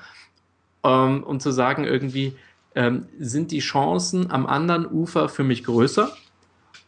[0.84, 2.36] Ähm, und zu sagen irgendwie,
[2.78, 6.12] ähm, sind die Chancen am anderen Ufer für mich größer?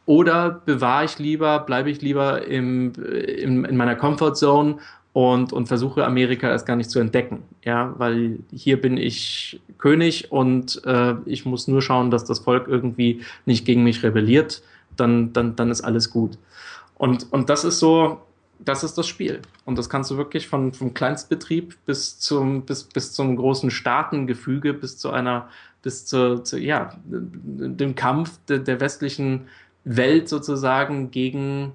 [0.07, 4.79] Oder bewahre ich lieber, bleibe ich lieber im, im, in meiner Comfortzone
[5.13, 7.43] und, und versuche Amerika erst gar nicht zu entdecken.
[7.65, 12.69] Ja, weil hier bin ich König und äh, ich muss nur schauen, dass das Volk
[12.69, 14.63] irgendwie nicht gegen mich rebelliert,
[14.97, 16.39] dann, dann, dann ist alles gut.
[16.99, 18.21] Und, und das ist so,
[18.65, 19.41] das ist das Spiel.
[19.65, 24.75] Und das kannst du wirklich von, vom Kleinstbetrieb bis zum, bis, bis zum großen Staatengefüge,
[24.75, 25.49] bis zu einer,
[25.83, 29.49] bis zu, zu ja, dem Kampf de, der westlichen
[29.85, 31.73] Welt sozusagen gegen,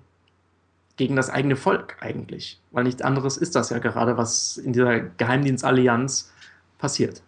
[0.95, 2.60] gegen das eigene Volk eigentlich.
[2.72, 6.32] Weil nichts anderes ist das ja gerade, was in dieser Geheimdienstallianz
[6.78, 7.22] passiert.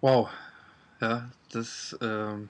[0.00, 0.30] Wow.
[1.00, 1.98] Ja, das.
[2.00, 2.48] Ähm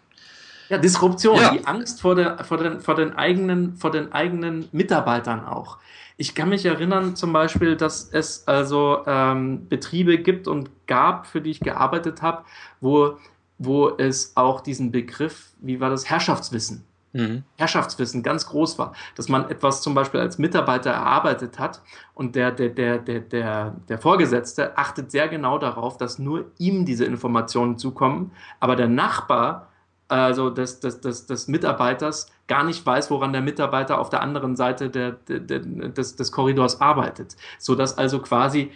[0.70, 1.50] ja, Disruption, Ja.
[1.50, 5.78] die Angst vor, der, vor, den, vor, den eigenen, vor den eigenen Mitarbeitern auch.
[6.16, 11.40] Ich kann mich erinnern zum Beispiel, dass es also ähm, Betriebe gibt und gab, für
[11.40, 12.44] die ich gearbeitet habe,
[12.80, 13.18] wo,
[13.58, 17.44] wo es auch diesen Begriff, wie war das, Herrschaftswissen mhm.
[17.56, 21.82] Herrschaftswissen ganz groß war, dass man etwas zum Beispiel als Mitarbeiter erarbeitet hat
[22.14, 26.84] und der, der, der, der, der, der Vorgesetzte achtet sehr genau darauf, dass nur ihm
[26.84, 29.69] diese Informationen zukommen, aber der Nachbar,
[30.10, 34.56] also des, des, des, des Mitarbeiters, gar nicht weiß, woran der Mitarbeiter auf der anderen
[34.56, 37.36] Seite der, der, der, des, des Korridors arbeitet.
[37.58, 38.72] Sodass also quasi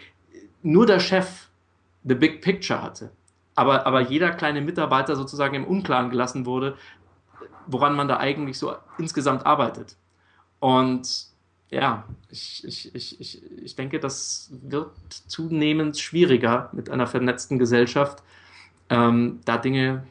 [0.62, 1.49] nur der Chef
[2.05, 3.11] the big picture hatte.
[3.55, 6.76] Aber, aber jeder kleine Mitarbeiter sozusagen im Unklaren gelassen wurde,
[7.66, 9.97] woran man da eigentlich so insgesamt arbeitet.
[10.61, 11.26] Und
[11.70, 14.93] ja, ich, ich, ich, ich, ich denke, das wird
[15.26, 18.22] zunehmend schwieriger mit einer vernetzten Gesellschaft,
[18.91, 20.07] ähm, da Dinge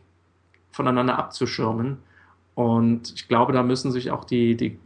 [0.73, 1.97] voneinander abzuschirmen.
[2.55, 4.77] Und ich glaube, da müssen sich auch die, die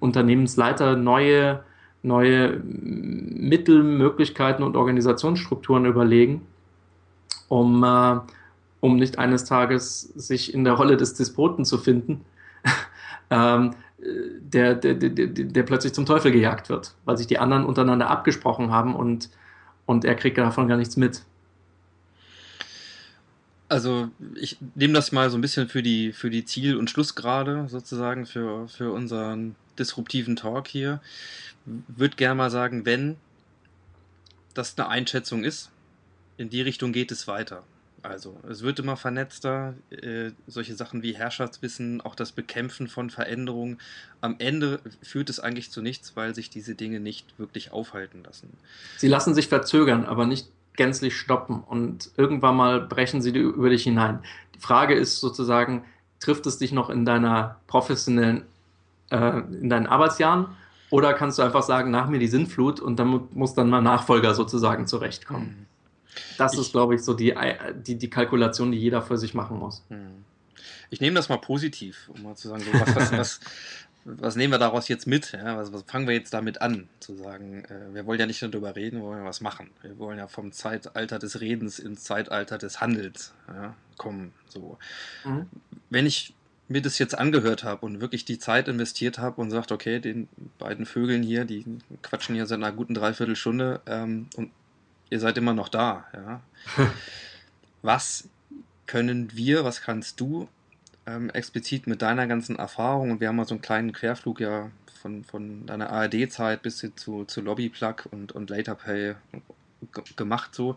[0.00, 1.62] Unternehmensleiter neue,
[2.02, 6.42] neue Mittel, Möglichkeiten und Organisationsstrukturen überlegen,
[7.48, 8.16] um, äh,
[8.80, 12.24] um nicht eines Tages sich in der Rolle des Despoten zu finden,
[13.30, 13.70] ähm,
[14.40, 18.70] der, der, der, der, plötzlich zum Teufel gejagt wird, weil sich die anderen untereinander abgesprochen
[18.70, 19.30] haben und,
[19.86, 21.22] und er kriegt davon gar nichts mit.
[23.74, 27.66] Also ich nehme das mal so ein bisschen für die, für die Ziel- und Schlussgrade
[27.68, 31.00] sozusagen für, für unseren disruptiven Talk hier.
[31.64, 33.16] Würde gerne mal sagen, wenn
[34.54, 35.72] das eine Einschätzung ist,
[36.36, 37.64] in die Richtung geht es weiter.
[38.00, 43.80] Also es wird immer vernetzter, äh, solche Sachen wie Herrschaftswissen, auch das Bekämpfen von Veränderungen.
[44.20, 48.50] Am Ende führt es eigentlich zu nichts, weil sich diese Dinge nicht wirklich aufhalten lassen.
[48.98, 50.46] Sie lassen sich verzögern, aber nicht
[50.76, 54.20] gänzlich stoppen und irgendwann mal brechen sie über dich hinein.
[54.54, 55.84] Die Frage ist sozusagen,
[56.20, 58.42] trifft es dich noch in deiner professionellen,
[59.10, 60.46] äh, in deinen Arbeitsjahren
[60.90, 64.34] oder kannst du einfach sagen, nach mir die Sinnflut und dann muss dann mal Nachfolger
[64.34, 65.66] sozusagen zurechtkommen.
[66.38, 67.34] Das Ich- ist, glaube ich, so die,
[67.86, 69.82] die, die Kalkulation, die jeder für sich machen muss.
[69.88, 70.24] Hm.
[70.90, 73.40] Ich nehme das mal positiv, um mal zu sagen, so, was, was, was,
[74.04, 75.32] was nehmen wir daraus jetzt mit?
[75.32, 75.56] Ja?
[75.56, 76.88] Was, was fangen wir jetzt damit an?
[77.00, 79.70] Zu sagen, äh, wir wollen ja nicht nur darüber reden, wir wollen ja was machen.
[79.82, 84.32] Wir wollen ja vom Zeitalter des Redens ins Zeitalter des Handelns ja, kommen.
[84.48, 84.78] So.
[85.24, 85.46] Mhm.
[85.90, 86.34] Wenn ich
[86.68, 90.28] mir das jetzt angehört habe und wirklich die Zeit investiert habe und sagt, okay, den
[90.58, 91.64] beiden Vögeln hier, die
[92.02, 94.50] quatschen hier seit einer guten Dreiviertelstunde ähm, und
[95.10, 96.40] ihr seid immer noch da, ja.
[97.82, 98.28] was
[98.86, 100.48] können wir, was kannst du
[101.06, 104.70] ähm, explizit mit deiner ganzen Erfahrung und wir haben mal so einen kleinen Querflug ja
[105.00, 109.16] von, von deiner ARD-Zeit bis hin zu, zu Lobbyplug und, und LaterPay
[110.16, 110.76] gemacht so.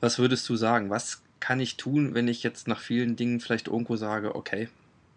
[0.00, 0.90] Was würdest du sagen?
[0.90, 4.68] Was kann ich tun, wenn ich jetzt nach vielen Dingen vielleicht irgendwo sage, okay,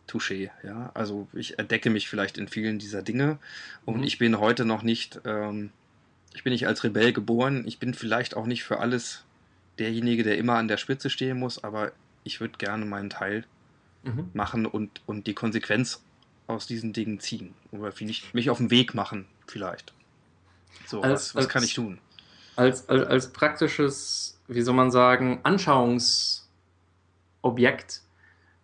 [0.07, 3.39] touché, ja, also ich entdecke mich vielleicht in vielen dieser Dinge
[3.85, 4.03] und Mhm.
[4.03, 5.71] ich bin heute noch nicht, ähm,
[6.33, 9.23] ich bin nicht als Rebell geboren, ich bin vielleicht auch nicht für alles
[9.79, 11.91] derjenige, der immer an der Spitze stehen muss, aber
[12.23, 13.45] ich würde gerne meinen Teil
[14.05, 14.29] Mhm.
[14.33, 16.01] machen und, und die Konsequenz
[16.47, 17.53] aus diesen Dingen ziehen.
[17.71, 19.93] Oder vielleicht mich auf den Weg machen, vielleicht.
[20.85, 21.99] So, Als- was, was kann als- ich tun?
[22.55, 28.01] als, als, als praktisches, wie soll man sagen, Anschauungsobjekt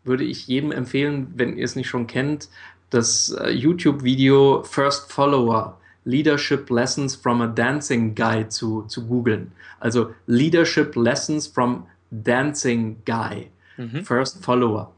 [0.04, 2.50] würde ich jedem empfehlen, wenn ihr es nicht schon kennt,
[2.90, 9.52] das äh, YouTube-Video First Follower Leadership Lessons from a Dancing Guy zu, zu googeln.
[9.80, 13.52] Also Leadership Lessons from Dancing Guy.
[13.78, 14.04] Mhm.
[14.04, 14.92] First Follower.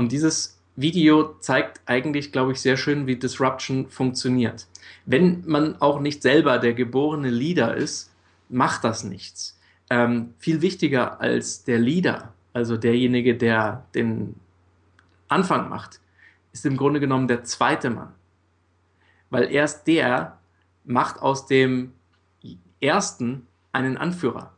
[0.00, 4.66] Und dieses Video zeigt eigentlich, glaube ich, sehr schön, wie Disruption funktioniert.
[5.04, 8.10] Wenn man auch nicht selber der geborene Leader ist,
[8.48, 9.60] macht das nichts.
[9.90, 14.36] Ähm, viel wichtiger als der Leader, also derjenige, der den
[15.28, 16.00] Anfang macht,
[16.54, 18.14] ist im Grunde genommen der zweite Mann.
[19.28, 20.38] Weil erst der
[20.86, 21.92] macht aus dem
[22.80, 24.54] ersten einen Anführer.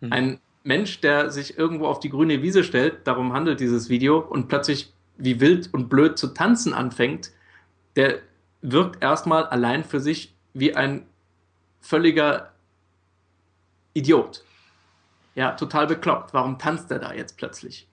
[0.00, 0.12] Mhm.
[0.12, 4.48] Ein Mensch, der sich irgendwo auf die grüne Wiese stellt, darum handelt dieses Video, und
[4.48, 7.32] plötzlich wie wild und blöd zu tanzen anfängt,
[7.96, 8.20] der
[8.62, 11.06] wirkt erstmal allein für sich wie ein
[11.80, 12.52] völliger
[13.94, 14.44] Idiot.
[15.34, 16.34] Ja, total bekloppt.
[16.34, 17.88] Warum tanzt er da jetzt plötzlich?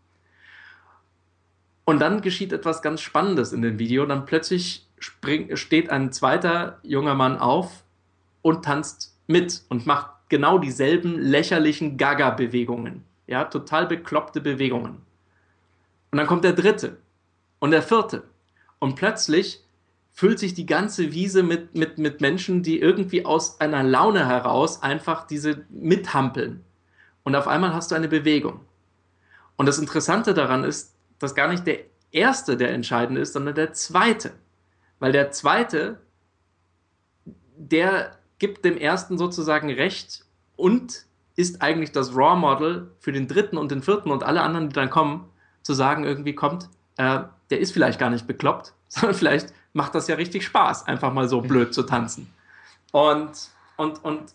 [1.85, 4.05] Und dann geschieht etwas ganz Spannendes in dem Video.
[4.05, 7.83] Dann plötzlich spring, steht ein zweiter junger Mann auf
[8.41, 13.03] und tanzt mit und macht genau dieselben lächerlichen Gaga-Bewegungen.
[13.27, 15.01] Ja, total bekloppte Bewegungen.
[16.11, 16.97] Und dann kommt der dritte
[17.59, 18.23] und der vierte.
[18.79, 19.63] Und plötzlich
[20.11, 24.81] füllt sich die ganze Wiese mit, mit, mit Menschen, die irgendwie aus einer Laune heraus
[24.81, 26.63] einfach diese mithampeln.
[27.23, 28.61] Und auf einmal hast du eine Bewegung.
[29.57, 31.79] Und das Interessante daran ist, dass gar nicht der
[32.11, 34.31] erste der entscheidend ist, sondern der zweite.
[34.99, 35.99] Weil der zweite,
[37.55, 40.25] der gibt dem ersten sozusagen recht
[40.55, 44.69] und ist eigentlich das Raw Model für den dritten und den vierten und alle anderen,
[44.69, 45.29] die dann kommen,
[45.61, 47.19] zu sagen, irgendwie kommt, äh,
[47.49, 51.29] der ist vielleicht gar nicht bekloppt, sondern vielleicht macht das ja richtig Spaß, einfach mal
[51.29, 52.31] so blöd zu tanzen.
[52.91, 54.33] Und, und, und,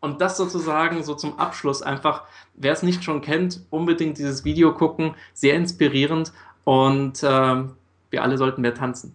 [0.00, 2.24] und das sozusagen so zum Abschluss einfach,
[2.54, 6.32] wer es nicht schon kennt, unbedingt dieses Video gucken, sehr inspirierend
[6.64, 7.64] und äh,
[8.10, 9.14] wir alle sollten mehr tanzen.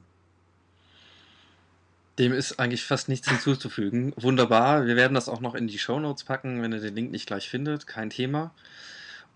[2.19, 4.13] Dem ist eigentlich fast nichts hinzuzufügen.
[4.15, 4.85] Wunderbar.
[4.85, 7.27] Wir werden das auch noch in die Show Notes packen, wenn ihr den Link nicht
[7.27, 7.85] gleich findet.
[7.85, 8.51] Kein Thema.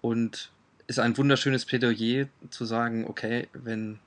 [0.02, 0.50] Und
[0.88, 4.00] ist ein wunderschönes Plädoyer zu sagen, okay, wenn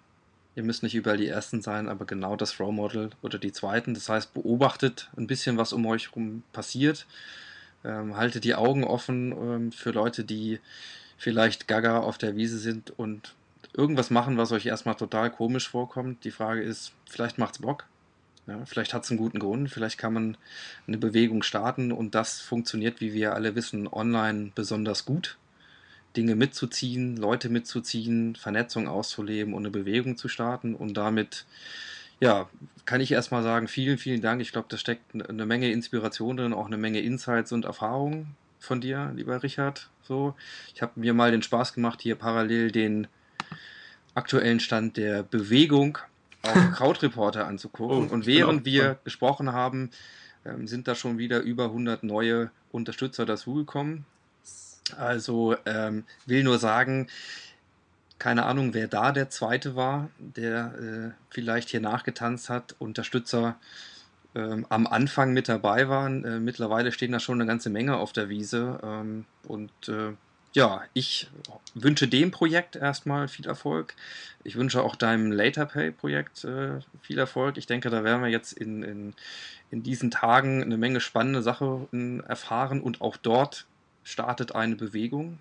[0.56, 3.94] ihr müsst nicht überall die Ersten sein, aber genau das Role Model oder die Zweiten.
[3.94, 7.06] Das heißt, beobachtet ein bisschen, was um euch herum passiert.
[7.84, 10.60] Ähm, haltet die Augen offen ähm, für Leute, die
[11.16, 13.34] vielleicht gaga auf der Wiese sind und
[13.72, 16.24] irgendwas machen, was euch erstmal total komisch vorkommt.
[16.24, 17.86] Die Frage ist, vielleicht macht's Bock.
[18.46, 20.36] Ja, vielleicht hat es einen guten Grund, vielleicht kann man
[20.86, 25.38] eine Bewegung starten und das funktioniert, wie wir alle wissen, online besonders gut.
[26.16, 31.46] Dinge mitzuziehen, Leute mitzuziehen, Vernetzung auszuleben und eine Bewegung zu starten und damit,
[32.20, 32.48] ja,
[32.84, 34.40] kann ich erstmal sagen, vielen, vielen Dank.
[34.40, 38.80] Ich glaube, da steckt eine Menge Inspiration drin, auch eine Menge Insights und Erfahrungen von
[38.80, 39.88] dir, lieber Richard.
[40.02, 40.34] So,
[40.74, 43.08] ich habe mir mal den Spaß gemacht, hier parallel den
[44.14, 45.98] aktuellen Stand der Bewegung
[46.44, 48.08] auf Krautreporter anzugucken.
[48.10, 48.74] Oh, und während genau.
[48.74, 49.90] wir gesprochen haben,
[50.44, 54.04] ähm, sind da schon wieder über 100 neue Unterstützer dazugekommen.
[54.96, 57.08] Also ähm, will nur sagen,
[58.18, 63.56] keine Ahnung, wer da der zweite war, der äh, vielleicht hier nachgetanzt hat, Unterstützer
[64.34, 66.24] ähm, am Anfang mit dabei waren.
[66.24, 70.12] Äh, mittlerweile stehen da schon eine ganze Menge auf der Wiese ähm, und äh,
[70.54, 71.28] ja, ich
[71.74, 73.94] wünsche dem Projekt erstmal viel Erfolg.
[74.44, 77.58] Ich wünsche auch deinem LaterPay-Projekt äh, viel Erfolg.
[77.58, 79.14] Ich denke, da werden wir jetzt in, in,
[79.72, 83.66] in diesen Tagen eine Menge spannende Sachen erfahren und auch dort
[84.04, 85.38] startet eine Bewegung.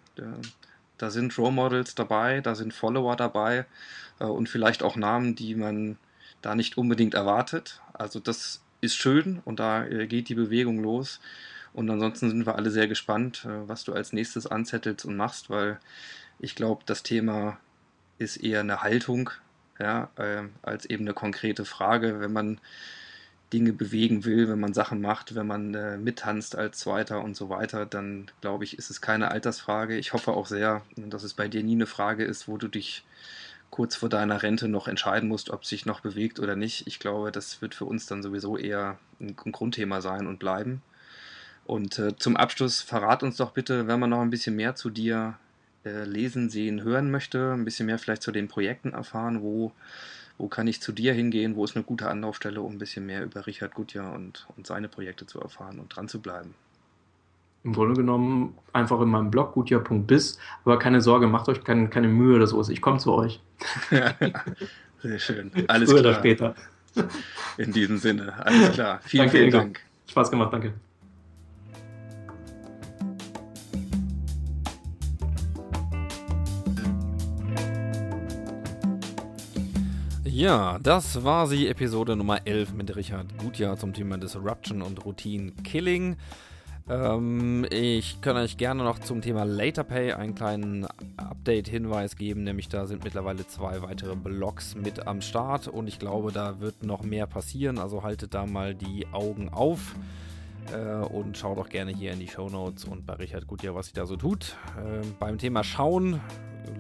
[0.98, 3.66] Da, sind Role Models dabei, da sind Follower dabei
[4.20, 5.98] äh, und vielleicht auch Namen, die man
[6.42, 7.82] da nicht unbedingt erwartet.
[7.94, 11.20] Also das ist schön und da äh, geht die Bewegung los.
[11.74, 15.50] Und ansonsten sind wir alle sehr gespannt, äh, was du als nächstes anzettelst und machst,
[15.50, 15.80] weil
[16.40, 17.58] ich glaube, das Thema
[18.18, 19.32] ist eher eine Haltung,
[19.80, 22.60] ja, äh, als eben eine konkrete Frage, wenn man
[23.52, 27.50] Dinge bewegen will, wenn man Sachen macht, wenn man äh, mittanzt als Zweiter und so
[27.50, 29.96] weiter, dann glaube ich, ist es keine Altersfrage.
[29.98, 33.04] Ich hoffe auch sehr, dass es bei dir nie eine Frage ist, wo du dich
[33.70, 36.88] kurz vor deiner Rente noch entscheiden musst, ob sich noch bewegt oder nicht.
[36.88, 40.82] Ich glaube, das wird für uns dann sowieso eher ein Grundthema sein und bleiben.
[41.66, 44.90] Und äh, zum Abschluss verrat uns doch bitte, wenn man noch ein bisschen mehr zu
[44.90, 45.36] dir
[45.86, 49.72] äh, lesen, sehen, hören möchte, ein bisschen mehr vielleicht zu den Projekten erfahren, wo,
[50.38, 53.24] wo kann ich zu dir hingehen, wo ist eine gute Anlaufstelle, um ein bisschen mehr
[53.24, 56.54] über Richard Gutjahr und, und seine Projekte zu erfahren und dran zu bleiben.
[57.64, 62.10] Im Grunde genommen einfach in meinem Blog gutjahr.biz, aber keine Sorge, macht euch keine, keine
[62.10, 63.40] Mühe oder sowas, ich komme zu euch.
[65.02, 65.52] Sehr schön.
[65.68, 66.12] Alles Früher klar.
[66.12, 66.56] oder später.
[67.58, 69.00] In diesem Sinne, alles klar.
[69.06, 69.52] Vielen, Danke, vielen.
[69.52, 69.80] Dank.
[70.08, 70.74] Spaß gemacht, danke.
[80.34, 85.52] Ja, das war sie, Episode Nummer 11 mit Richard Gutjahr zum Thema Disruption und Routine
[85.64, 86.16] Killing.
[86.90, 92.88] Ähm, ich kann euch gerne noch zum Thema LaterPay einen kleinen Update-Hinweis geben, nämlich da
[92.88, 97.28] sind mittlerweile zwei weitere Blogs mit am Start und ich glaube, da wird noch mehr
[97.28, 99.94] passieren, also haltet da mal die Augen auf.
[100.74, 103.86] Äh, und schaut auch gerne hier in die Show Notes und bei Richard Gutjahr, was
[103.86, 104.58] sich da so tut.
[104.78, 106.22] Äh, beim Thema Schauen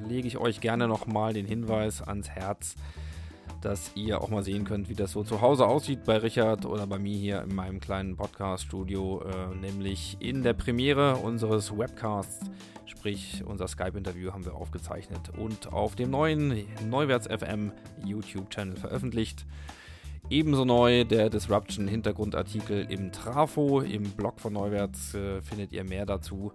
[0.07, 2.75] lege ich euch gerne nochmal den Hinweis ans Herz,
[3.64, 6.86] dass ihr auch mal sehen könnt, wie das so zu Hause aussieht bei Richard oder
[6.86, 12.41] bei mir hier in meinem kleinen Podcast-Studio, äh, nämlich in der Premiere unseres Webcasts,
[12.86, 17.72] sprich unser Skype-Interview haben wir aufgezeichnet und auf dem neuen Neuwärts FM
[18.03, 19.45] YouTube-Channel veröffentlicht.
[20.30, 23.82] Ebenso neu der Disruption Hintergrundartikel im Trafo.
[23.82, 26.53] Im Blog von Neuwärts äh, findet ihr mehr dazu.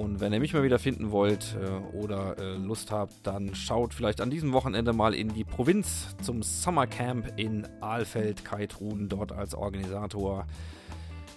[0.00, 3.92] Und wenn ihr mich mal wieder finden wollt äh, oder äh, Lust habt, dann schaut
[3.92, 8.42] vielleicht an diesem Wochenende mal in die Provinz zum Summercamp in Aalfeld.
[8.42, 10.46] Kai Truden dort als Organisator.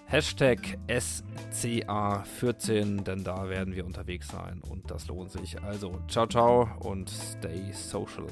[0.05, 5.61] Hashtag SCA14, denn da werden wir unterwegs sein und das lohnt sich.
[5.61, 8.27] Also, ciao, ciao und stay social.